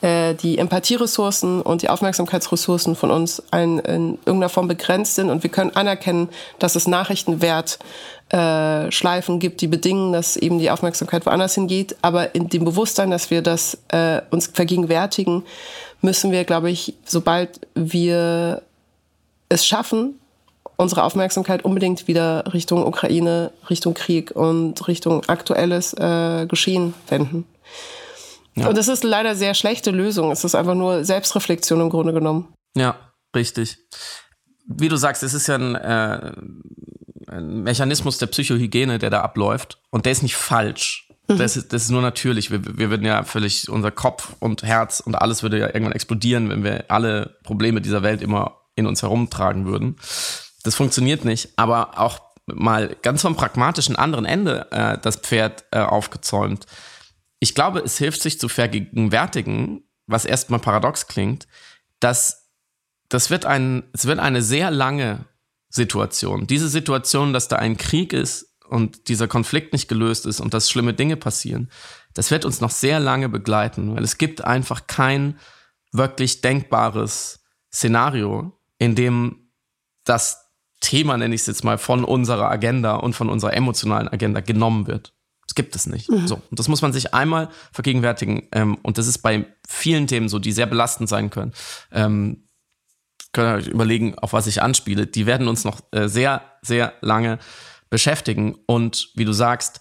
[0.00, 5.42] äh, die Empathieressourcen und die Aufmerksamkeitsressourcen von uns ein, in irgendeiner Form begrenzt sind und
[5.42, 7.78] wir können anerkennen, dass es Nachrichtenwert
[8.30, 11.96] äh, Schleifen gibt, die bedingen, dass eben die Aufmerksamkeit woanders hingeht.
[12.02, 15.42] Aber in dem Bewusstsein, dass wir das äh, uns vergegenwärtigen,
[16.00, 18.62] müssen wir, glaube ich, sobald wir
[19.48, 20.18] es schaffen,
[20.76, 27.46] unsere Aufmerksamkeit unbedingt wieder Richtung Ukraine, Richtung Krieg und Richtung aktuelles äh, Geschehen wenden.
[28.56, 28.68] Ja.
[28.68, 30.30] Und das ist leider eine sehr schlechte Lösung.
[30.30, 32.54] Es ist einfach nur Selbstreflexion im Grunde genommen.
[32.76, 32.96] Ja,
[33.34, 33.78] richtig.
[34.66, 36.32] Wie du sagst, es ist ja ein, äh,
[37.26, 39.78] ein Mechanismus der Psychohygiene, der da abläuft.
[39.90, 41.08] Und der ist nicht falsch.
[41.28, 41.38] Mhm.
[41.38, 42.50] Das, ist, das ist nur natürlich.
[42.50, 46.48] Wir, wir würden ja völlig, unser Kopf und Herz und alles würde ja irgendwann explodieren,
[46.48, 49.96] wenn wir alle Probleme dieser Welt immer in uns herumtragen würden.
[50.62, 51.50] Das funktioniert nicht.
[51.56, 56.66] Aber auch mal ganz vom pragmatischen anderen Ende äh, das Pferd äh, aufgezäumt
[57.40, 61.46] ich glaube, es hilft sich zu vergegenwärtigen, was erstmal paradox klingt,
[62.00, 62.50] dass
[63.08, 65.26] das wird ein, es wird eine sehr lange
[65.68, 66.46] Situation.
[66.46, 70.70] Diese Situation, dass da ein Krieg ist und dieser Konflikt nicht gelöst ist und dass
[70.70, 71.70] schlimme Dinge passieren,
[72.14, 75.38] das wird uns noch sehr lange begleiten, weil es gibt einfach kein
[75.92, 79.50] wirklich denkbares Szenario, in dem
[80.04, 84.40] das Thema, nenne ich es jetzt mal, von unserer Agenda und von unserer emotionalen Agenda
[84.40, 85.14] genommen wird.
[85.46, 86.10] Das gibt es nicht.
[86.10, 86.26] Mhm.
[86.26, 88.48] So, und das muss man sich einmal vergegenwärtigen.
[88.52, 91.52] Ähm, und das ist bei vielen Themen so, die sehr belastend sein können.
[91.92, 92.48] Ähm,
[93.32, 95.06] könnt ihr euch überlegen, auf was ich anspiele.
[95.06, 97.38] Die werden uns noch äh, sehr, sehr lange
[97.90, 98.56] beschäftigen.
[98.66, 99.80] Und wie du sagst,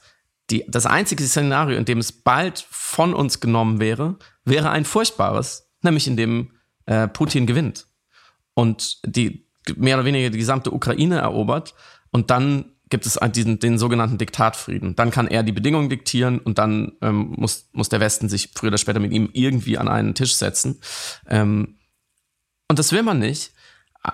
[0.50, 5.72] die, das einzige Szenario, in dem es bald von uns genommen wäre, wäre ein furchtbares,
[5.82, 6.52] nämlich in dem
[6.86, 7.88] äh, Putin gewinnt
[8.54, 9.48] und die
[9.78, 11.74] mehr oder weniger die gesamte Ukraine erobert
[12.12, 14.96] und dann gibt es diesen, den sogenannten Diktatfrieden.
[14.96, 18.70] Dann kann er die Bedingungen diktieren und dann ähm, muss, muss der Westen sich früher
[18.70, 20.80] oder später mit ihm irgendwie an einen Tisch setzen.
[21.28, 21.80] Ähm,
[22.68, 23.54] und das will man nicht.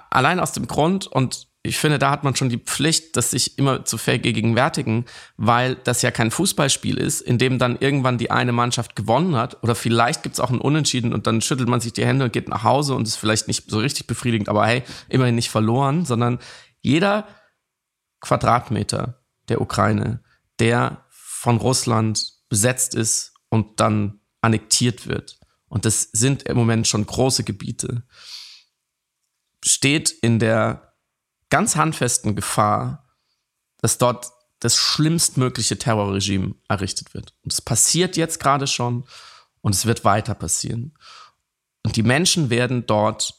[0.09, 3.57] Allein aus dem Grund, und ich finde, da hat man schon die Pflicht, das sich
[3.57, 5.05] immer zu vergegenwärtigen,
[5.35, 9.61] weil das ja kein Fußballspiel ist, in dem dann irgendwann die eine Mannschaft gewonnen hat.
[9.61, 12.33] Oder vielleicht gibt es auch ein Unentschieden und dann schüttelt man sich die Hände und
[12.33, 16.05] geht nach Hause und ist vielleicht nicht so richtig befriedigend, aber hey, immerhin nicht verloren,
[16.05, 16.39] sondern
[16.81, 17.27] jeder
[18.21, 20.21] Quadratmeter der Ukraine,
[20.59, 25.39] der von Russland besetzt ist und dann annektiert wird.
[25.67, 28.03] Und das sind im Moment schon große Gebiete
[29.65, 30.93] steht in der
[31.49, 33.07] ganz handfesten Gefahr,
[33.77, 34.27] dass dort
[34.59, 37.33] das schlimmstmögliche Terrorregime errichtet wird.
[37.43, 39.05] Und es passiert jetzt gerade schon
[39.61, 40.97] und es wird weiter passieren.
[41.83, 43.33] Und die Menschen werden dort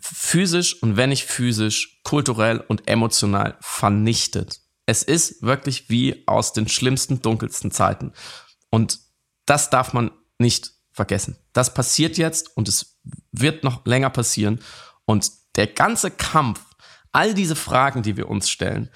[0.00, 4.60] physisch und wenn nicht physisch, kulturell und emotional vernichtet.
[4.86, 8.12] Es ist wirklich wie aus den schlimmsten, dunkelsten Zeiten.
[8.70, 8.98] Und
[9.46, 11.38] das darf man nicht vergessen.
[11.52, 14.60] Das passiert jetzt und es wird noch länger passieren.
[15.04, 16.60] Und der ganze Kampf,
[17.12, 18.90] all diese Fragen, die wir uns stellen,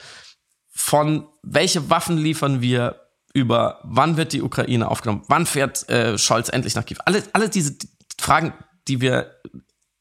[0.71, 3.03] von welche Waffen liefern wir
[3.33, 7.51] über wann wird die Ukraine aufgenommen, wann fährt äh, Scholz endlich nach Kiew, alle, alle
[7.51, 7.77] diese
[8.19, 8.55] Fragen,
[8.89, 9.41] die wir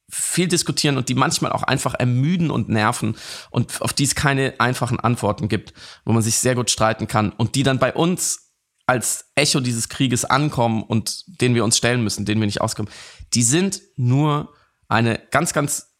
[0.09, 3.15] viel diskutieren und die manchmal auch einfach ermüden und nerven
[3.49, 5.73] und auf die es keine einfachen Antworten gibt,
[6.05, 8.53] wo man sich sehr gut streiten kann und die dann bei uns
[8.87, 12.91] als Echo dieses Krieges ankommen und denen wir uns stellen müssen, denen wir nicht auskommen,
[13.33, 14.53] die sind nur
[14.87, 15.95] eine ganz, ganz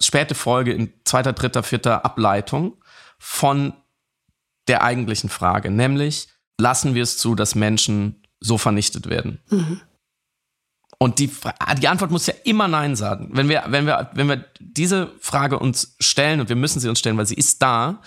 [0.00, 2.76] späte Folge in zweiter, dritter, vierter Ableitung
[3.18, 3.72] von
[4.68, 9.40] der eigentlichen Frage, nämlich lassen wir es zu, dass Menschen so vernichtet werden?
[9.50, 9.80] Mhm.
[10.98, 11.30] Und die,
[11.78, 13.28] die Antwort muss ja immer Nein sagen.
[13.32, 16.98] Wenn wir, wenn wir, wenn wir diese Frage uns stellen, und wir müssen sie uns
[16.98, 18.00] stellen, weil sie ist da,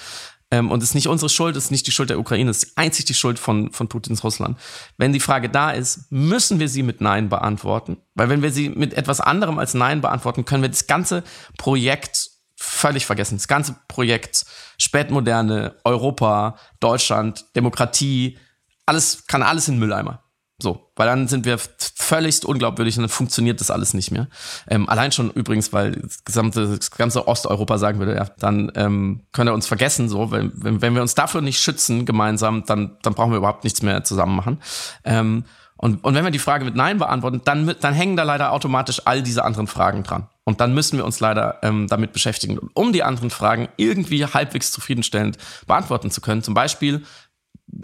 [0.51, 2.63] ähm, und es ist nicht unsere Schuld, es ist nicht die Schuld der Ukraine, es
[2.63, 4.57] ist einzig die Schuld von, von Putins Russland.
[4.97, 7.97] Wenn die Frage da ist, müssen wir sie mit Nein beantworten.
[8.15, 11.23] Weil wenn wir sie mit etwas anderem als Nein beantworten, können wir das ganze
[11.57, 13.37] Projekt völlig vergessen.
[13.37, 14.45] Das ganze Projekt
[14.77, 18.37] Spätmoderne, Europa, Deutschland, Demokratie,
[18.85, 20.23] alles, kann alles in den Mülleimer.
[20.61, 24.27] So, weil dann sind wir völligst unglaubwürdig und dann funktioniert das alles nicht mehr.
[24.67, 29.21] Ähm, allein schon übrigens, weil das gesamte, das ganze Osteuropa sagen würde, ja, dann ähm,
[29.31, 32.97] können wir uns vergessen, so, wenn, wenn, wenn wir uns dafür nicht schützen gemeinsam, dann,
[33.03, 34.59] dann brauchen wir überhaupt nichts mehr zusammen machen.
[35.05, 35.45] Ähm,
[35.77, 39.03] und, und wenn wir die Frage mit Nein beantworten, dann, dann hängen da leider automatisch
[39.05, 40.27] all diese anderen Fragen dran.
[40.43, 44.73] Und dann müssen wir uns leider ähm, damit beschäftigen, um die anderen Fragen irgendwie halbwegs
[44.73, 46.43] zufriedenstellend beantworten zu können.
[46.43, 47.03] Zum Beispiel,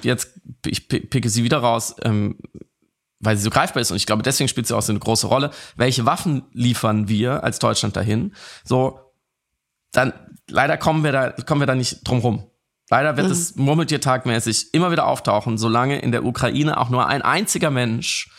[0.01, 2.37] jetzt, ich picke sie wieder raus, ähm,
[3.25, 5.27] weil sie so greifbar ist und ich glaube, deswegen spielt sie auch so eine große
[5.27, 5.51] Rolle.
[5.75, 8.33] Welche Waffen liefern wir als Deutschland dahin?
[8.63, 8.99] So,
[9.91, 10.13] dann
[10.49, 12.51] leider kommen wir da, kommen wir da nicht drum rum.
[12.89, 13.33] Leider wird mhm.
[13.33, 18.29] es murmeltiertagmäßig immer wieder auftauchen, solange in der Ukraine auch nur ein einziger Mensch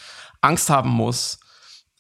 [0.41, 1.41] Angst haben muss,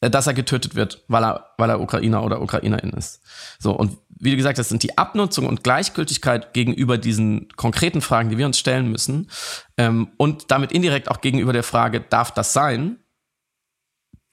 [0.00, 3.20] äh, dass er getötet wird, weil er, weil er Ukrainer oder Ukrainerin ist.
[3.58, 8.30] So, und wie du gesagt hast, sind die Abnutzung und Gleichgültigkeit gegenüber diesen konkreten Fragen,
[8.30, 9.30] die wir uns stellen müssen,
[9.76, 12.98] ähm, und damit indirekt auch gegenüber der Frage, darf das sein?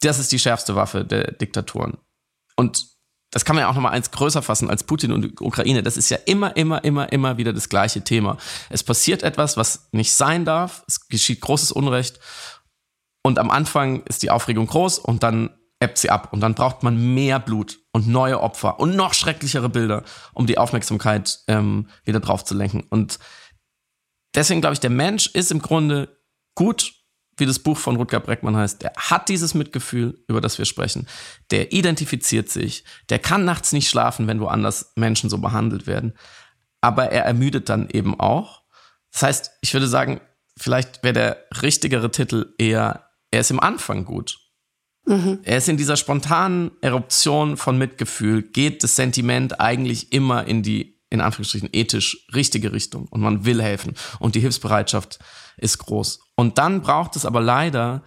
[0.02, 1.98] Das ist die schärfste Waffe der Diktaturen.
[2.56, 2.88] Und
[3.32, 5.82] das kann man ja auch nochmal eins größer fassen als Putin und die Ukraine.
[5.82, 8.38] Das ist ja immer, immer, immer, immer wieder das gleiche Thema.
[8.70, 10.84] Es passiert etwas, was nicht sein darf.
[10.88, 12.20] Es geschieht großes Unrecht.
[13.24, 15.50] Und am Anfang ist die Aufregung groß und dann
[15.84, 16.32] ebbt sie ab.
[16.32, 20.58] Und dann braucht man mehr Blut und neue Opfer und noch schrecklichere Bilder, um die
[20.58, 22.84] Aufmerksamkeit ähm, wieder drauf zu lenken.
[22.90, 23.20] Und
[24.34, 26.18] deswegen glaube ich, der Mensch ist im Grunde
[26.56, 26.94] gut,
[27.38, 28.82] wie das Buch von Rutger Breckmann heißt.
[28.82, 31.08] Der hat dieses Mitgefühl, über das wir sprechen.
[31.52, 32.84] Der identifiziert sich.
[33.10, 36.14] Der kann nachts nicht schlafen, wenn woanders Menschen so behandelt werden.
[36.82, 38.62] Aber er ermüdet dann eben auch.
[39.12, 40.22] Das heißt, ich würde sagen,
[40.58, 44.38] vielleicht wäre der richtigere Titel eher er ist im Anfang gut.
[45.06, 45.40] Mhm.
[45.44, 51.00] Er ist in dieser spontanen Eruption von Mitgefühl, geht das Sentiment eigentlich immer in die,
[51.10, 55.20] in Anführungsstrichen, ethisch richtige Richtung und man will helfen und die Hilfsbereitschaft
[55.58, 56.20] ist groß.
[56.36, 58.04] Und dann braucht es aber leider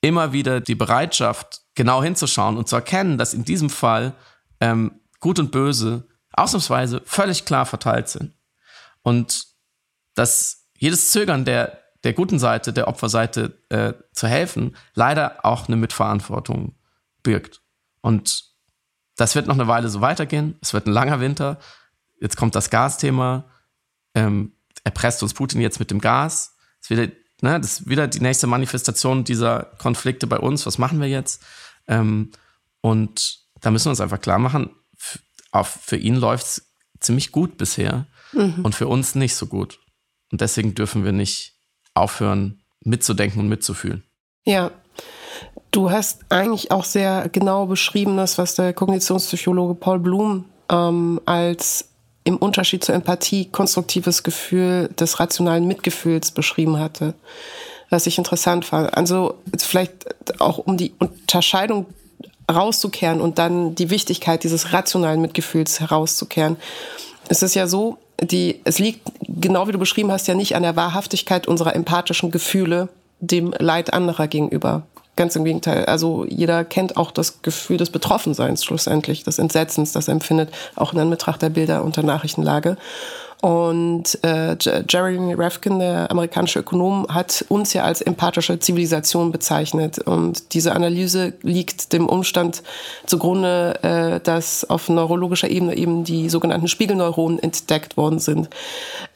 [0.00, 4.14] immer wieder die Bereitschaft, genau hinzuschauen und zu erkennen, dass in diesem Fall
[4.60, 8.34] ähm, Gut und Böse ausnahmsweise völlig klar verteilt sind.
[9.02, 9.46] Und
[10.14, 15.74] dass jedes Zögern der, der guten Seite, der Opferseite äh, zu helfen, leider auch eine
[15.74, 16.76] Mitverantwortung
[17.24, 17.62] birgt.
[18.00, 18.44] Und
[19.16, 20.56] das wird noch eine Weile so weitergehen.
[20.62, 21.58] Es wird ein langer Winter.
[22.20, 23.46] Jetzt kommt das Gasthema.
[24.14, 24.52] Ähm,
[24.84, 26.56] erpresst uns Putin jetzt mit dem Gas.
[26.80, 27.08] Es wieder,
[27.40, 30.64] ne, das ist wieder die nächste Manifestation dieser Konflikte bei uns.
[30.64, 31.42] Was machen wir jetzt?
[31.88, 32.30] Ähm,
[32.82, 34.70] und da müssen wir uns einfach klar machen,
[35.64, 38.60] für ihn läuft es ziemlich gut bisher mhm.
[38.62, 39.80] und für uns nicht so gut.
[40.30, 41.55] Und deswegen dürfen wir nicht
[41.96, 44.02] aufhören, mitzudenken und mitzufühlen.
[44.44, 44.70] Ja.
[45.70, 51.88] Du hast eigentlich auch sehr genau beschrieben, das, was der Kognitionspsychologe Paul Bloom ähm, als
[52.24, 57.14] im Unterschied zur Empathie konstruktives Gefühl des rationalen Mitgefühls beschrieben hatte,
[57.90, 58.96] was ich interessant fand.
[58.96, 61.86] Also vielleicht auch um die Unterscheidung
[62.50, 66.56] rauszukehren und dann die Wichtigkeit dieses rationalen Mitgefühls herauszukehren.
[67.28, 70.62] Es ist ja so, die, es liegt, genau wie du beschrieben hast, ja nicht an
[70.62, 72.88] der Wahrhaftigkeit unserer empathischen Gefühle
[73.20, 74.82] dem Leid anderer gegenüber.
[75.16, 75.86] Ganz im Gegenteil.
[75.86, 80.98] Also jeder kennt auch das Gefühl des Betroffenseins schlussendlich, des Entsetzens, das empfindet, auch in
[80.98, 82.76] Anbetracht der Bilder und der Nachrichtenlage.
[83.42, 84.56] Und äh,
[84.88, 89.98] Jeremy Rafkin, der amerikanische Ökonom, hat uns ja als empathische Zivilisation bezeichnet.
[89.98, 92.62] Und diese Analyse liegt dem Umstand
[93.04, 98.48] zugrunde, äh, dass auf neurologischer Ebene eben die sogenannten Spiegelneuronen entdeckt worden sind.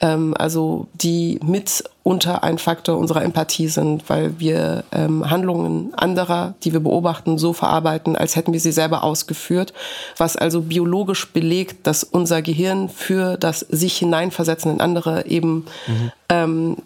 [0.01, 6.55] Ähm, also die mit unter ein Faktor unserer Empathie sind, weil wir ähm, Handlungen anderer,
[6.63, 9.75] die wir beobachten, so verarbeiten, als hätten wir sie selber ausgeführt,
[10.17, 16.13] was also biologisch belegt, dass unser Gehirn für das sich hineinversetzen in andere eben mhm.
[16.31, 16.77] ähm,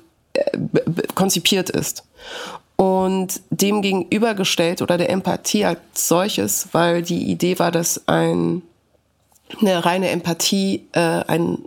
[1.15, 2.05] konzipiert ist.
[2.77, 8.63] Und dem gegenübergestellt oder der Empathie als solches, weil die Idee war, dass ein,
[9.61, 11.59] eine reine Empathie äh, ein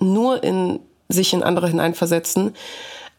[0.00, 2.54] nur in sich in andere hineinversetzen,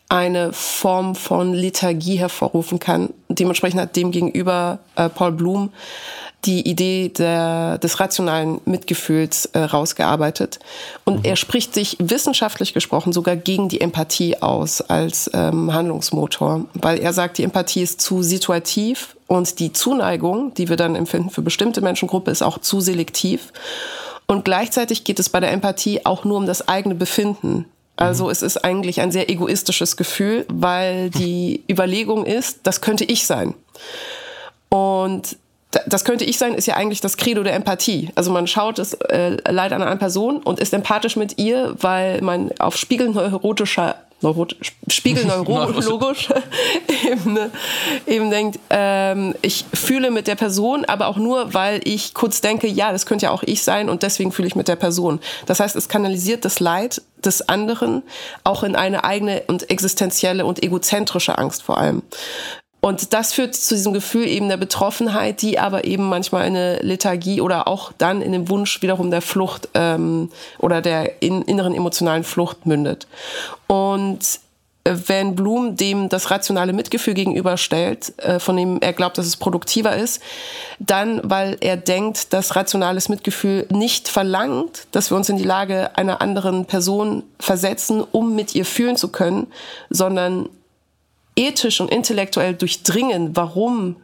[0.10, 3.14] eine Form von Lethargie hervorrufen kann.
[3.30, 5.70] Dementsprechend hat dem gegenüber äh, Paul Bloom
[6.46, 10.60] die Idee der, des rationalen Mitgefühls äh, rausgearbeitet.
[11.04, 11.26] Und mhm.
[11.26, 17.12] er spricht sich wissenschaftlich gesprochen sogar gegen die Empathie aus als ähm, Handlungsmotor, weil er
[17.12, 21.82] sagt, die Empathie ist zu situativ und die Zuneigung, die wir dann empfinden für bestimmte
[21.82, 23.52] Menschengruppe, ist auch zu selektiv.
[24.28, 27.66] Und gleichzeitig geht es bei der Empathie auch nur um das eigene Befinden.
[27.98, 28.30] Also mhm.
[28.30, 33.54] es ist eigentlich ein sehr egoistisches Gefühl, weil die Überlegung ist, das könnte ich sein.
[34.70, 35.38] Und
[35.86, 38.10] das könnte ich sein, ist ja eigentlich das Credo der Empathie.
[38.16, 42.22] Also man schaut es äh, Leid an einer Person und ist empathisch mit ihr, weil
[42.22, 44.56] man auf spiegelneurotischer Neurot
[44.88, 46.30] spiegelneurologisch
[47.06, 47.38] eben,
[48.08, 52.68] eben denkt, ähm, ich fühle mit der Person, aber auch nur, weil ich kurz denke,
[52.68, 55.20] ja, das könnte ja auch ich sein und deswegen fühle ich mit der Person.
[55.46, 58.04] Das heißt, es kanalisiert das Leid des anderen
[58.44, 62.02] auch in eine eigene und existenzielle und egozentrische Angst vor allem.
[62.80, 67.42] Und das führt zu diesem Gefühl eben der Betroffenheit, die aber eben manchmal eine Lethargie
[67.42, 72.24] oder auch dann in dem Wunsch wiederum der Flucht ähm, oder der in, inneren emotionalen
[72.24, 73.08] Flucht mündet.
[73.66, 74.40] Und
[74.88, 79.36] äh, wenn Blum dem das rationale Mitgefühl gegenüberstellt, äh, von dem er glaubt, dass es
[79.36, 80.22] produktiver ist,
[80.80, 85.98] dann, weil er denkt, dass rationales Mitgefühl nicht verlangt, dass wir uns in die Lage
[85.98, 89.48] einer anderen Person versetzen, um mit ihr fühlen zu können,
[89.90, 90.48] sondern
[91.38, 93.96] ethisch und intellektuell durchdringen, warum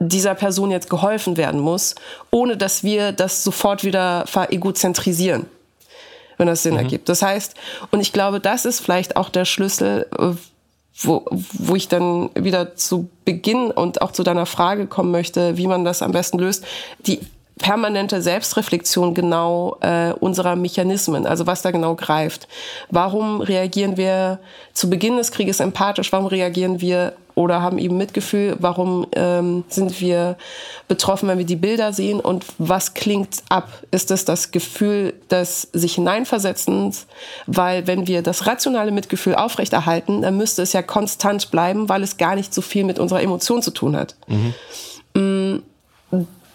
[0.00, 1.94] dieser Person jetzt geholfen werden muss,
[2.30, 5.46] ohne dass wir das sofort wieder veregozentrisieren,
[6.36, 6.80] wenn das Sinn mhm.
[6.80, 7.08] ergibt.
[7.08, 7.54] Das heißt,
[7.90, 10.32] und ich glaube, das ist vielleicht auch der Schlüssel, äh,
[11.00, 15.66] wo, wo ich dann wieder zu Beginn und auch zu deiner Frage kommen möchte, wie
[15.66, 16.64] man das am besten löst.
[17.06, 17.20] Die
[17.58, 22.48] permanente Selbstreflexion genau äh, unserer Mechanismen, also was da genau greift.
[22.90, 24.38] Warum reagieren wir
[24.72, 26.12] zu Beginn des Krieges empathisch?
[26.12, 28.56] Warum reagieren wir oder haben eben Mitgefühl?
[28.58, 30.36] Warum ähm, sind wir
[30.88, 32.18] betroffen, wenn wir die Bilder sehen?
[32.18, 33.70] Und was klingt ab?
[33.92, 37.06] Ist es das Gefühl des sich hineinversetzens?
[37.46, 42.16] Weil wenn wir das rationale Mitgefühl aufrechterhalten, dann müsste es ja konstant bleiben, weil es
[42.16, 44.16] gar nicht so viel mit unserer Emotion zu tun hat.
[44.26, 44.54] Mhm.
[45.14, 45.62] Mm,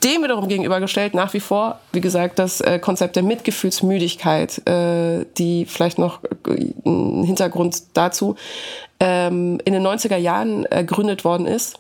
[0.04, 5.66] dem wiederum gegenübergestellt nach wie vor, wie gesagt, das äh, Konzept der Mitgefühlsmüdigkeit, äh, die
[5.66, 6.72] vielleicht noch äh,
[7.26, 8.36] Hintergrund dazu,
[9.00, 11.80] ähm, in den 90er Jahren ergründet worden ist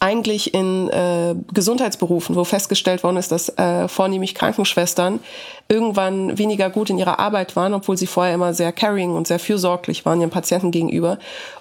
[0.00, 5.20] eigentlich in äh, Gesundheitsberufen, wo festgestellt worden ist, dass äh, vornehmlich Krankenschwestern
[5.68, 9.38] irgendwann weniger gut in ihrer Arbeit waren, obwohl sie vorher immer sehr caring und sehr
[9.38, 11.18] fürsorglich waren ihren Patienten gegenüber.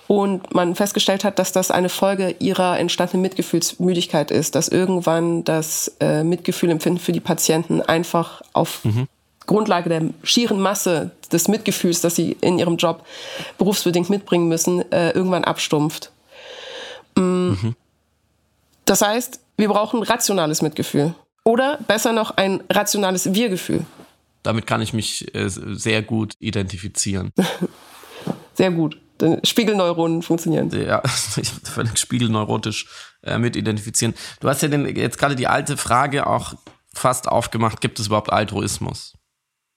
[0.08, 5.96] Und man festgestellt hat, dass das eine Folge ihrer entstandenen Mitgefühlsmüdigkeit ist, dass irgendwann das
[6.00, 9.08] äh, Mitgefühl empfinden für die Patienten einfach auf mhm.
[9.48, 13.04] Grundlage der schieren Masse des Mitgefühls, das sie in ihrem Job
[13.58, 16.12] berufsbedingt mitbringen müssen, äh, irgendwann abstumpft.
[17.16, 17.22] Mm.
[17.22, 17.76] Mhm.
[18.88, 21.14] Das heißt, wir brauchen rationales Mitgefühl.
[21.44, 23.86] Oder besser noch ein rationales Wir-Gefühl.
[24.44, 27.34] Damit kann ich mich äh, sehr gut identifizieren.
[28.54, 29.00] sehr gut.
[29.44, 30.70] Spiegelneuronen funktionieren.
[30.70, 31.02] Ja,
[31.64, 32.88] völlig spiegelneurotisch
[33.24, 34.14] äh, mit identifizieren.
[34.40, 36.54] Du hast ja den, jetzt gerade die alte Frage auch
[36.94, 39.17] fast aufgemacht, gibt es überhaupt Altruismus?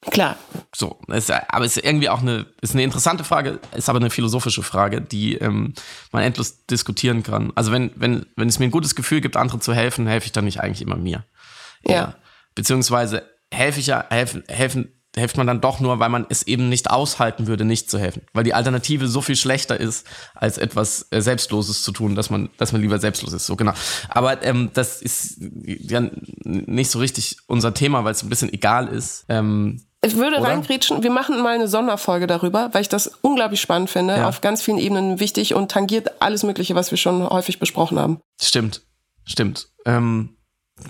[0.02, 0.38] Klar.
[0.74, 4.62] So, ist, aber ist irgendwie auch eine, ist eine interessante Frage, ist aber eine philosophische
[4.62, 5.74] Frage, die ähm,
[6.10, 7.52] man endlos diskutieren kann.
[7.54, 10.32] Also wenn, wenn, wenn es mir ein gutes Gefühl gibt, andere zu helfen, helfe ich
[10.32, 11.24] dann nicht eigentlich immer mir.
[11.86, 11.92] Ja.
[11.92, 12.14] ja.
[12.54, 16.70] Beziehungsweise helfe ich ja, helfen, helfen, hilft man dann doch nur, weil man es eben
[16.70, 18.22] nicht aushalten würde, nicht zu helfen.
[18.32, 22.48] Weil die Alternative so viel schlechter ist, als etwas äh, Selbstloses zu tun, dass man,
[22.56, 23.44] dass man lieber selbstlos ist.
[23.44, 23.72] So, genau.
[24.08, 26.08] Aber ähm, das ist ja
[26.44, 29.26] nicht so richtig unser Thema, weil es ein bisschen egal ist.
[29.28, 30.48] Ähm, ich würde Oder?
[30.48, 34.28] reingrätschen, wir machen mal eine Sonderfolge darüber, weil ich das unglaublich spannend finde, ja.
[34.28, 38.20] auf ganz vielen Ebenen wichtig und tangiert alles Mögliche, was wir schon häufig besprochen haben.
[38.40, 38.82] Stimmt,
[39.24, 39.68] stimmt.
[39.84, 40.36] Ähm,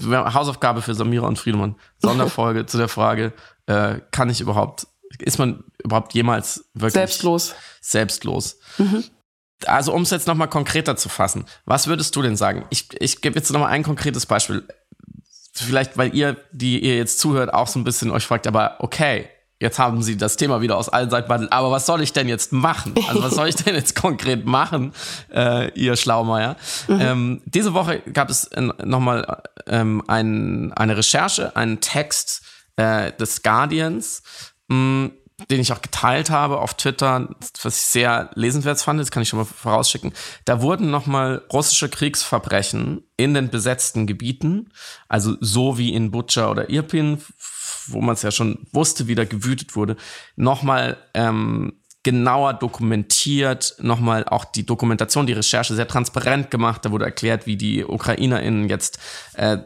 [0.09, 1.75] Hausaufgabe für Samira und Friedemann.
[1.99, 3.33] Sonderfolge zu der Frage,
[3.67, 4.87] äh, kann ich überhaupt,
[5.19, 7.55] ist man überhaupt jemals wirklich selbstlos?
[7.81, 8.59] Selbstlos.
[8.79, 9.05] Mhm.
[9.67, 12.65] Also um es jetzt nochmal konkreter zu fassen, was würdest du denn sagen?
[12.71, 14.67] Ich, ich gebe jetzt nochmal ein konkretes Beispiel.
[15.53, 19.29] Vielleicht, weil ihr, die ihr jetzt zuhört, auch so ein bisschen euch fragt, aber okay,
[19.61, 22.29] jetzt haben sie das Thema wieder aus allen Seiten behandelt, aber was soll ich denn
[22.29, 22.95] jetzt machen?
[23.09, 24.93] Also was soll ich denn jetzt konkret machen,
[25.33, 26.57] äh, ihr Schlaumeier?
[26.89, 27.01] Mhm.
[27.01, 32.43] Ähm, diese Woche gab es äh, nochmal ähm, ein, eine Recherche, einen Text
[32.77, 34.23] äh, des Guardians,
[34.69, 35.13] mh, mm,
[35.49, 37.29] den ich auch geteilt habe auf Twitter,
[37.63, 40.13] was ich sehr lesenswert fand, das kann ich schon mal vorausschicken.
[40.45, 44.73] Da wurden nochmal russische Kriegsverbrechen in den besetzten Gebieten,
[45.09, 47.19] also so wie in Butcher oder Irpin,
[47.87, 49.97] wo man es ja schon wusste, wie da gewütet wurde,
[50.37, 56.85] nochmal ähm, genauer dokumentiert, nochmal auch die Dokumentation, die Recherche sehr transparent gemacht.
[56.85, 58.99] Da wurde erklärt, wie die UkrainerInnen jetzt
[59.35, 59.59] äh,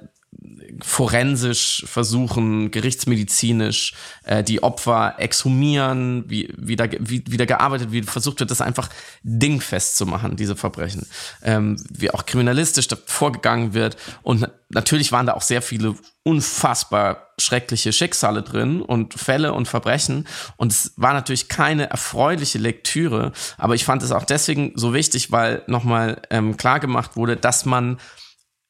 [0.83, 8.03] forensisch versuchen, gerichtsmedizinisch äh, die Opfer exhumieren, wie, wie, da, wie, wie da gearbeitet wie
[8.03, 8.89] versucht wird, das einfach
[9.23, 11.07] dingfest zu machen, diese Verbrechen.
[11.43, 13.97] Ähm, wie auch kriminalistisch da vorgegangen wird.
[14.23, 20.27] Und natürlich waren da auch sehr viele unfassbar schreckliche Schicksale drin und Fälle und Verbrechen.
[20.57, 25.33] Und es war natürlich keine erfreuliche Lektüre, aber ich fand es auch deswegen so wichtig,
[25.33, 27.99] weil nochmal ähm, klar gemacht wurde, dass man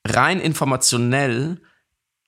[0.07, 1.61] rein informationell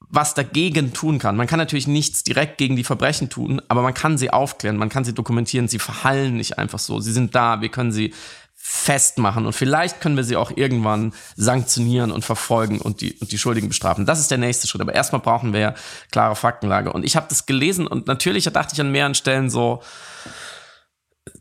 [0.08, 1.36] was dagegen tun kann.
[1.36, 4.88] Man kann natürlich nichts direkt gegen die Verbrechen tun, aber man kann sie aufklären, man
[4.88, 7.00] kann sie dokumentieren, sie verhallen nicht einfach so.
[7.00, 8.14] Sie sind da, wir können sie
[8.54, 13.38] festmachen und vielleicht können wir sie auch irgendwann sanktionieren und verfolgen und die, und die
[13.38, 14.06] Schuldigen bestrafen.
[14.06, 14.80] Das ist der nächste Schritt.
[14.80, 15.74] Aber erstmal brauchen wir ja
[16.10, 16.92] klare Faktenlage.
[16.92, 19.82] Und ich habe das gelesen und natürlich dachte ich an mehreren Stellen so,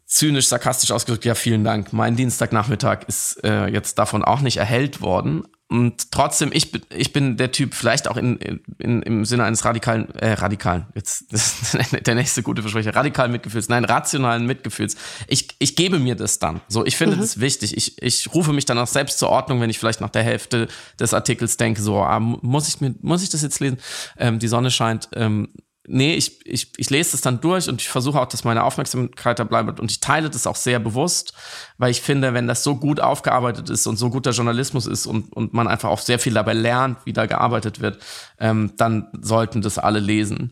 [0.06, 1.94] zynisch, sarkastisch ausgedrückt, ja, vielen Dank.
[1.94, 5.44] Mein Dienstagnachmittag ist äh, jetzt davon auch nicht erhellt worden.
[5.68, 8.38] Und trotzdem, ich, bin ich bin der Typ, vielleicht auch in,
[8.78, 11.26] in, im Sinne eines radikalen, äh, radikalen, jetzt
[12.06, 14.96] der nächste gute Versprecher, radikalen Mitgefühls, nein, rationalen Mitgefühls.
[15.28, 16.62] Ich, ich gebe mir das dann.
[16.68, 17.22] So, ich finde mhm.
[17.22, 17.76] das wichtig.
[17.76, 20.68] Ich, ich rufe mich dann auch selbst zur Ordnung, wenn ich vielleicht nach der Hälfte
[21.00, 23.80] des Artikels denke, so, ah, muss ich mir, muss ich das jetzt lesen?
[24.18, 25.10] Ähm, die Sonne scheint.
[25.16, 25.50] Ähm,
[25.88, 29.40] nee, ich, ich, ich lese das dann durch und ich versuche auch, dass meine Aufmerksamkeit
[29.40, 31.34] da bleibt und ich teile das auch sehr bewusst,
[31.78, 35.32] weil ich finde, wenn das so gut aufgearbeitet ist und so guter Journalismus ist und,
[35.34, 38.00] und man einfach auch sehr viel dabei lernt, wie da gearbeitet wird,
[38.40, 40.52] ähm, dann sollten das alle lesen.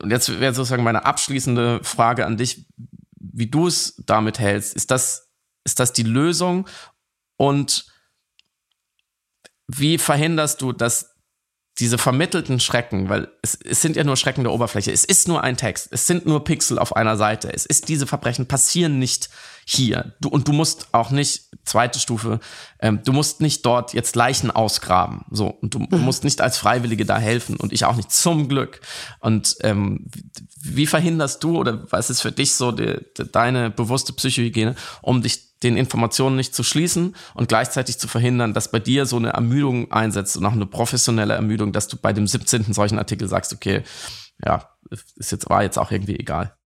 [0.00, 2.66] Und jetzt wäre sozusagen meine abschließende Frage an dich,
[3.16, 4.74] wie du es damit hältst.
[4.74, 5.30] Ist das,
[5.64, 6.68] ist das die Lösung?
[7.36, 7.86] Und
[9.68, 11.11] wie verhinderst du, dass
[11.78, 15.42] diese vermittelten Schrecken, weil es, es sind ja nur Schrecken der Oberfläche, es ist nur
[15.42, 19.30] ein Text, es sind nur Pixel auf einer Seite, es ist diese Verbrechen passieren nicht
[19.64, 20.14] hier.
[20.20, 22.40] Du, und du musst auch nicht, zweite Stufe,
[22.80, 25.24] ähm, du musst nicht dort jetzt Leichen ausgraben.
[25.30, 26.04] So, und du, du, mhm.
[26.04, 28.80] musst nicht als Freiwillige da helfen und ich auch nicht, zum Glück.
[29.20, 30.06] Und ähm,
[30.60, 35.22] wie verhinderst du oder was ist für dich so die, die, deine bewusste Psychohygiene, um
[35.22, 39.30] dich den Informationen nicht zu schließen und gleichzeitig zu verhindern, dass bei dir so eine
[39.30, 42.72] Ermüdung einsetzt und auch eine professionelle Ermüdung, dass du bei dem 17.
[42.72, 43.82] solchen Artikel sagst, okay,
[44.44, 46.56] ja, ist jetzt, war jetzt auch irgendwie egal.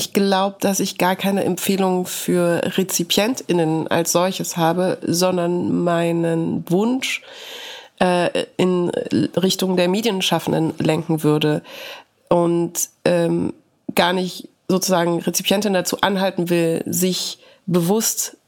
[0.00, 7.20] Ich glaube, dass ich gar keine Empfehlung für RezipientInnen als solches habe, sondern meinen Wunsch
[8.00, 11.60] äh, in Richtung der Medienschaffenden lenken würde
[12.30, 13.52] und ähm,
[13.94, 18.38] gar nicht sozusagen Rezipientin dazu anhalten will, sich bewusst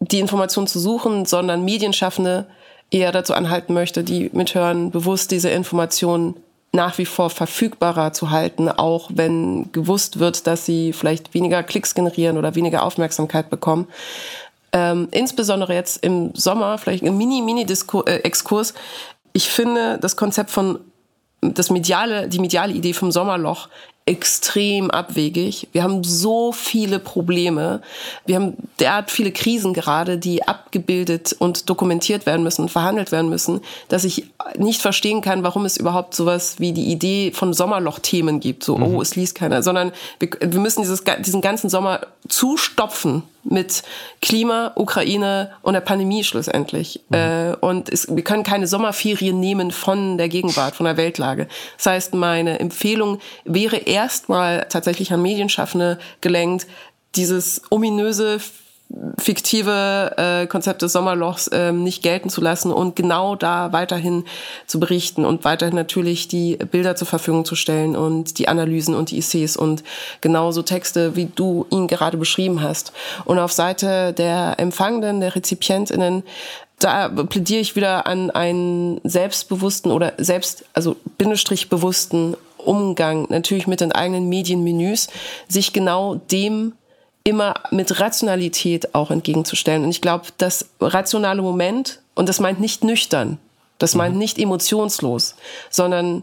[0.00, 2.46] die Information zu suchen, sondern Medienschaffende
[2.90, 6.34] eher dazu anhalten möchte, die mithören, bewusst diese Informationen
[6.72, 11.94] nach wie vor verfügbarer zu halten, auch wenn gewusst wird, dass sie vielleicht weniger Klicks
[11.94, 13.88] generieren oder weniger Aufmerksamkeit bekommen.
[14.72, 18.70] Ähm, insbesondere jetzt im Sommer, vielleicht ein Mini-Mini-Exkurs.
[18.70, 18.74] Äh,
[19.34, 20.78] ich finde das Konzept von
[21.42, 23.68] das mediale, die mediale Idee vom Sommerloch
[24.12, 25.68] extrem abwegig.
[25.72, 27.80] Wir haben so viele Probleme.
[28.26, 33.30] Wir haben derart viele Krisen gerade, die abgebildet und dokumentiert werden müssen und verhandelt werden
[33.30, 34.26] müssen, dass ich
[34.58, 38.64] nicht verstehen kann, warum es überhaupt sowas wie die Idee von Sommerloch-Themen gibt.
[38.64, 38.82] So, mhm.
[38.82, 39.62] oh, es liest keiner.
[39.62, 43.82] Sondern wir, wir müssen dieses, diesen ganzen Sommer zustopfen mit
[44.20, 47.00] Klima, Ukraine und der Pandemie schlussendlich.
[47.08, 47.16] Mhm.
[47.16, 51.48] Äh, und es, wir können keine Sommerferien nehmen von der Gegenwart, von der Weltlage.
[51.76, 56.66] Das heißt, meine Empfehlung wäre erstmal tatsächlich an Medienschaffende gelenkt,
[57.14, 58.40] dieses ominöse
[59.18, 64.24] fiktive äh, Konzept des Sommerlochs ähm, nicht gelten zu lassen und genau da weiterhin
[64.66, 69.10] zu berichten und weiterhin natürlich die Bilder zur Verfügung zu stellen und die Analysen und
[69.10, 69.82] die Essays und
[70.20, 72.92] genauso Texte, wie du ihn gerade beschrieben hast.
[73.24, 76.22] Und auf Seite der Empfangenden, der Rezipientinnen,
[76.78, 83.80] da plädiere ich wieder an einen selbstbewussten oder selbst, also Bindestrich bewussten Umgang natürlich mit
[83.80, 85.08] den eigenen Medienmenüs,
[85.48, 86.72] sich genau dem
[87.24, 89.84] immer mit Rationalität auch entgegenzustellen.
[89.84, 93.38] Und ich glaube, das rationale Moment, und das meint nicht nüchtern,
[93.78, 94.18] das meint mhm.
[94.20, 95.34] nicht emotionslos,
[95.70, 96.22] sondern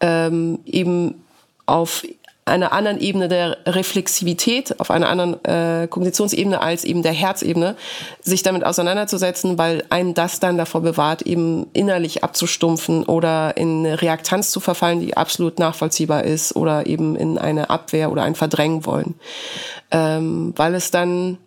[0.00, 1.22] ähm, eben
[1.66, 2.04] auf
[2.48, 7.76] einer anderen Ebene der Reflexivität, auf einer anderen äh, Kognitionsebene als eben der Herzebene,
[8.20, 14.50] sich damit auseinanderzusetzen, weil einen das dann davor bewahrt, eben innerlich abzustumpfen oder in Reaktanz
[14.50, 19.14] zu verfallen, die absolut nachvollziehbar ist oder eben in eine Abwehr oder ein Verdrängen wollen.
[19.90, 21.38] Ähm, weil es dann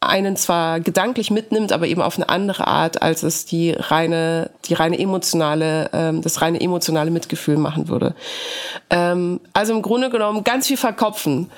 [0.00, 4.74] einen zwar gedanklich mitnimmt, aber eben auf eine andere Art, als es die reine, die
[4.74, 8.14] reine emotionale, ähm, das reine emotionale Mitgefühl machen würde.
[8.90, 11.50] Ähm, also im Grunde genommen ganz viel verkopfen.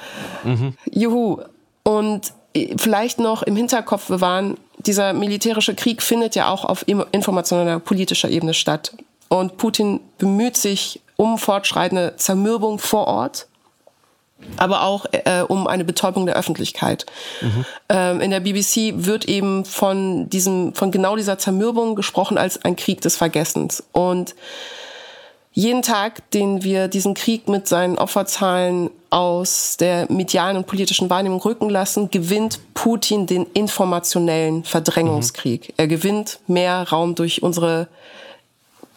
[0.45, 0.75] Mhm.
[0.91, 1.43] Juhu.
[1.83, 7.79] Und äh, vielleicht noch im Hinterkopf bewahren, dieser militärische Krieg findet ja auch auf informationeller
[7.79, 8.93] politischer Ebene statt.
[9.29, 13.47] Und Putin bemüht sich um fortschreitende Zermürbung vor Ort
[14.57, 17.07] aber auch äh, um eine Betäubung der Öffentlichkeit.
[17.41, 17.65] Mhm.
[17.89, 22.77] Ähm, in der BBC wird eben von diesem, von genau dieser Zermürbung gesprochen als ein
[22.77, 23.83] Krieg des Vergessens.
[23.93, 24.35] Und
[25.53, 31.41] jeden Tag, den wir diesen Krieg mit seinen Opferzahlen aus der medialen und politischen Wahrnehmung
[31.41, 35.69] rücken lassen, gewinnt Putin den informationellen Verdrängungskrieg.
[35.69, 35.75] Mhm.
[35.77, 37.89] Er gewinnt mehr Raum durch unsere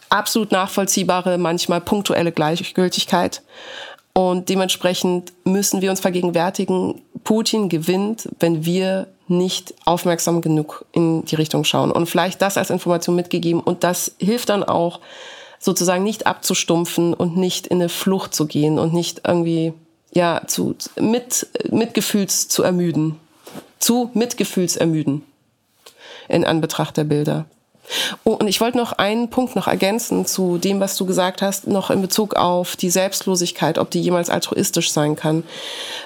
[0.10, 3.42] absolut nachvollziehbare, manchmal punktuelle Gleichgültigkeit
[4.14, 11.36] und dementsprechend müssen wir uns vergegenwärtigen, Putin gewinnt, wenn wir nicht aufmerksam genug in die
[11.36, 11.92] Richtung schauen.
[11.92, 13.62] Und vielleicht das als Information mitgegeben.
[13.62, 15.00] Und das hilft dann auch,
[15.60, 19.74] sozusagen nicht abzustumpfen und nicht in eine Flucht zu gehen und nicht irgendwie,
[20.14, 23.18] ja, zu, mit, Mitgefühls zu ermüden.
[23.80, 25.24] Zu Mitgefühls ermüden.
[26.28, 27.46] In Anbetracht der Bilder.
[28.24, 31.68] Oh, und ich wollte noch einen Punkt noch ergänzen zu dem, was du gesagt hast,
[31.68, 35.44] noch in Bezug auf die Selbstlosigkeit, ob die jemals altruistisch sein kann,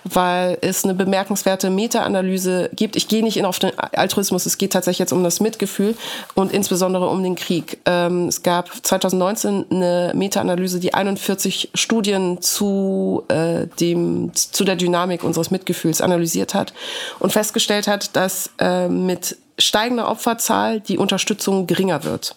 [0.04, 2.96] weil es eine bemerkenswerte Meta-Analyse gibt.
[2.96, 5.96] Ich gehe nicht in auf den Altruismus, es geht tatsächlich jetzt um das Mitgefühl
[6.36, 7.80] und insbesondere um den Krieg.
[7.86, 15.24] Ähm, es gab 2019 eine Meta-Analyse, die 41 Studien zu äh, dem zu der Dynamik
[15.24, 16.74] unseres Mitgefühls analysiert hat
[17.20, 22.36] und festgestellt hat, dass äh, mit steigender Opferzahl die Unterstützung geringer wird.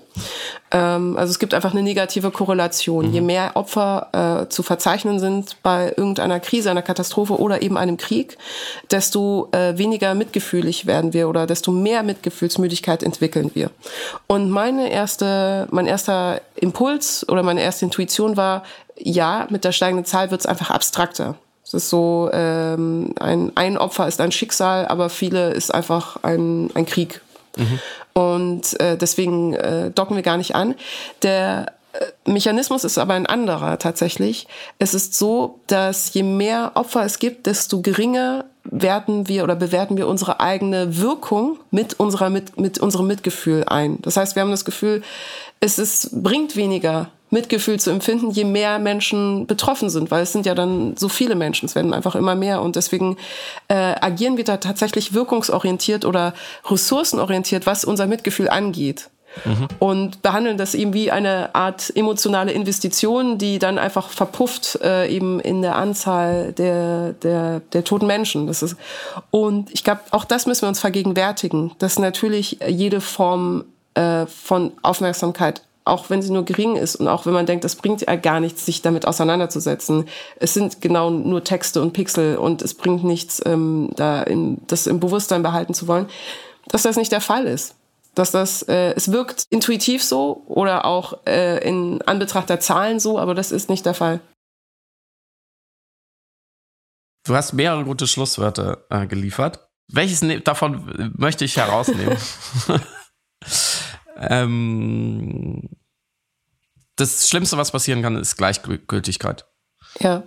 [0.71, 3.09] Ähm, also es gibt einfach eine negative Korrelation.
[3.09, 3.13] Mhm.
[3.13, 7.99] Je mehr Opfer äh, zu verzeichnen sind bei irgendeiner Krise, einer Katastrophe oder eben einem
[7.99, 8.39] Krieg,
[8.91, 13.71] desto äh, weniger mitgefühlig werden wir oder desto mehr Mitgefühlsmüdigkeit entwickeln wir.
[14.27, 18.63] Und meine erste, mein erster Impuls oder meine erste Intuition war,
[18.97, 21.37] ja, mit der steigenden Zahl wird es einfach abstrakter.
[21.71, 26.69] Es ist so, ähm, ein, ein Opfer ist ein Schicksal, aber viele ist einfach ein,
[26.75, 27.21] ein Krieg.
[27.57, 27.79] Mhm.
[28.13, 30.75] Und äh, deswegen äh, docken wir gar nicht an.
[31.23, 34.49] Der äh, Mechanismus ist aber ein anderer tatsächlich.
[34.81, 39.97] Es ist so, dass je mehr Opfer es gibt, desto geringer werten wir oder bewerten
[39.97, 44.03] wir unsere eigene Wirkung mit unserer mit, mit unserem Mitgefühl ein.
[44.03, 45.03] Das heißt, wir haben das Gefühl,
[45.61, 50.47] es ist, bringt weniger Mitgefühl zu empfinden, je mehr Menschen betroffen sind, weil es sind
[50.47, 53.17] ja dann so viele Menschen, es werden einfach immer mehr und deswegen
[53.69, 56.35] äh, agieren wir da tatsächlich wirkungsorientiert oder
[56.69, 59.11] ressourcenorientiert, was unser Mitgefühl angeht.
[59.45, 59.69] Mhm.
[59.79, 65.39] Und behandeln das eben wie eine Art emotionale Investition, die dann einfach verpufft äh, eben
[65.39, 68.49] in der Anzahl der, der, der toten Menschen.
[68.49, 68.77] Das ist,
[69.31, 73.65] und ich glaube, auch das müssen wir uns vergegenwärtigen, dass natürlich jede Form
[73.95, 77.77] äh, von Aufmerksamkeit auch wenn sie nur gering ist und auch wenn man denkt, das
[77.77, 80.07] bringt ja gar nichts, sich damit auseinanderzusetzen.
[80.37, 84.87] Es sind genau nur Texte und Pixel und es bringt nichts, ähm, da in, das
[84.87, 86.09] im Bewusstsein behalten zu wollen,
[86.69, 87.75] dass das nicht der Fall ist.
[88.15, 93.19] Dass das, äh, es wirkt intuitiv so oder auch äh, in Anbetracht der Zahlen so,
[93.19, 94.21] aber das ist nicht der Fall.
[97.27, 99.69] Du hast mehrere gute Schlusswörter äh, geliefert.
[99.93, 102.17] Welches ne davon möchte ich herausnehmen?
[104.17, 105.69] ähm,
[107.01, 109.47] das Schlimmste, was passieren kann, ist Gleichgültigkeit.
[110.01, 110.23] Ja.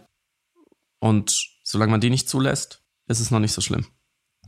[1.00, 3.86] Und solange man die nicht zulässt, ist es noch nicht so schlimm.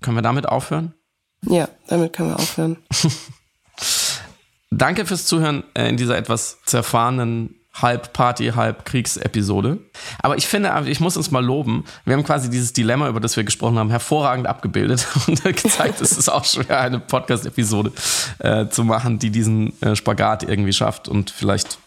[0.02, 0.94] Können wir damit aufhören?
[1.42, 2.78] Ja, damit können wir aufhören.
[4.72, 9.80] Danke fürs Zuhören äh, in dieser etwas zerfahrenen halb Party, halb Kriegsepisode.
[10.20, 11.84] Aber ich finde, ich muss uns mal loben.
[12.06, 16.18] Wir haben quasi dieses Dilemma, über das wir gesprochen haben, hervorragend abgebildet und gezeigt, es
[16.18, 17.92] ist auch schwer, eine Podcast-Episode
[18.40, 21.08] äh, zu machen, die diesen äh, Spagat irgendwie schafft.
[21.08, 21.78] Und vielleicht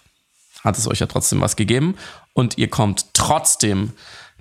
[0.65, 1.97] hat es euch ja trotzdem was gegeben.
[2.33, 3.93] Und ihr kommt trotzdem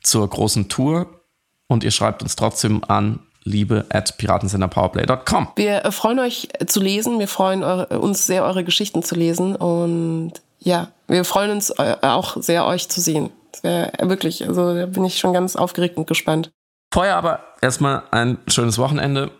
[0.01, 1.21] zur großen Tour
[1.67, 5.49] und ihr schreibt uns trotzdem an liebe at piratensenderpowerplay.com.
[5.55, 7.19] Wir äh, freuen euch zu lesen.
[7.19, 9.55] Wir freuen eure, uns sehr, eure Geschichten zu lesen.
[9.55, 13.31] Und ja, wir freuen uns äh, auch sehr, euch zu sehen.
[13.51, 16.51] Das wäre wirklich, also da bin ich schon ganz aufgeregt und gespannt.
[16.93, 19.31] Vorher aber erstmal ein schönes Wochenende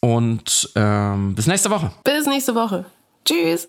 [0.00, 1.90] und ähm, bis nächste Woche.
[2.04, 2.84] Bis nächste Woche.
[3.24, 3.68] Tschüss.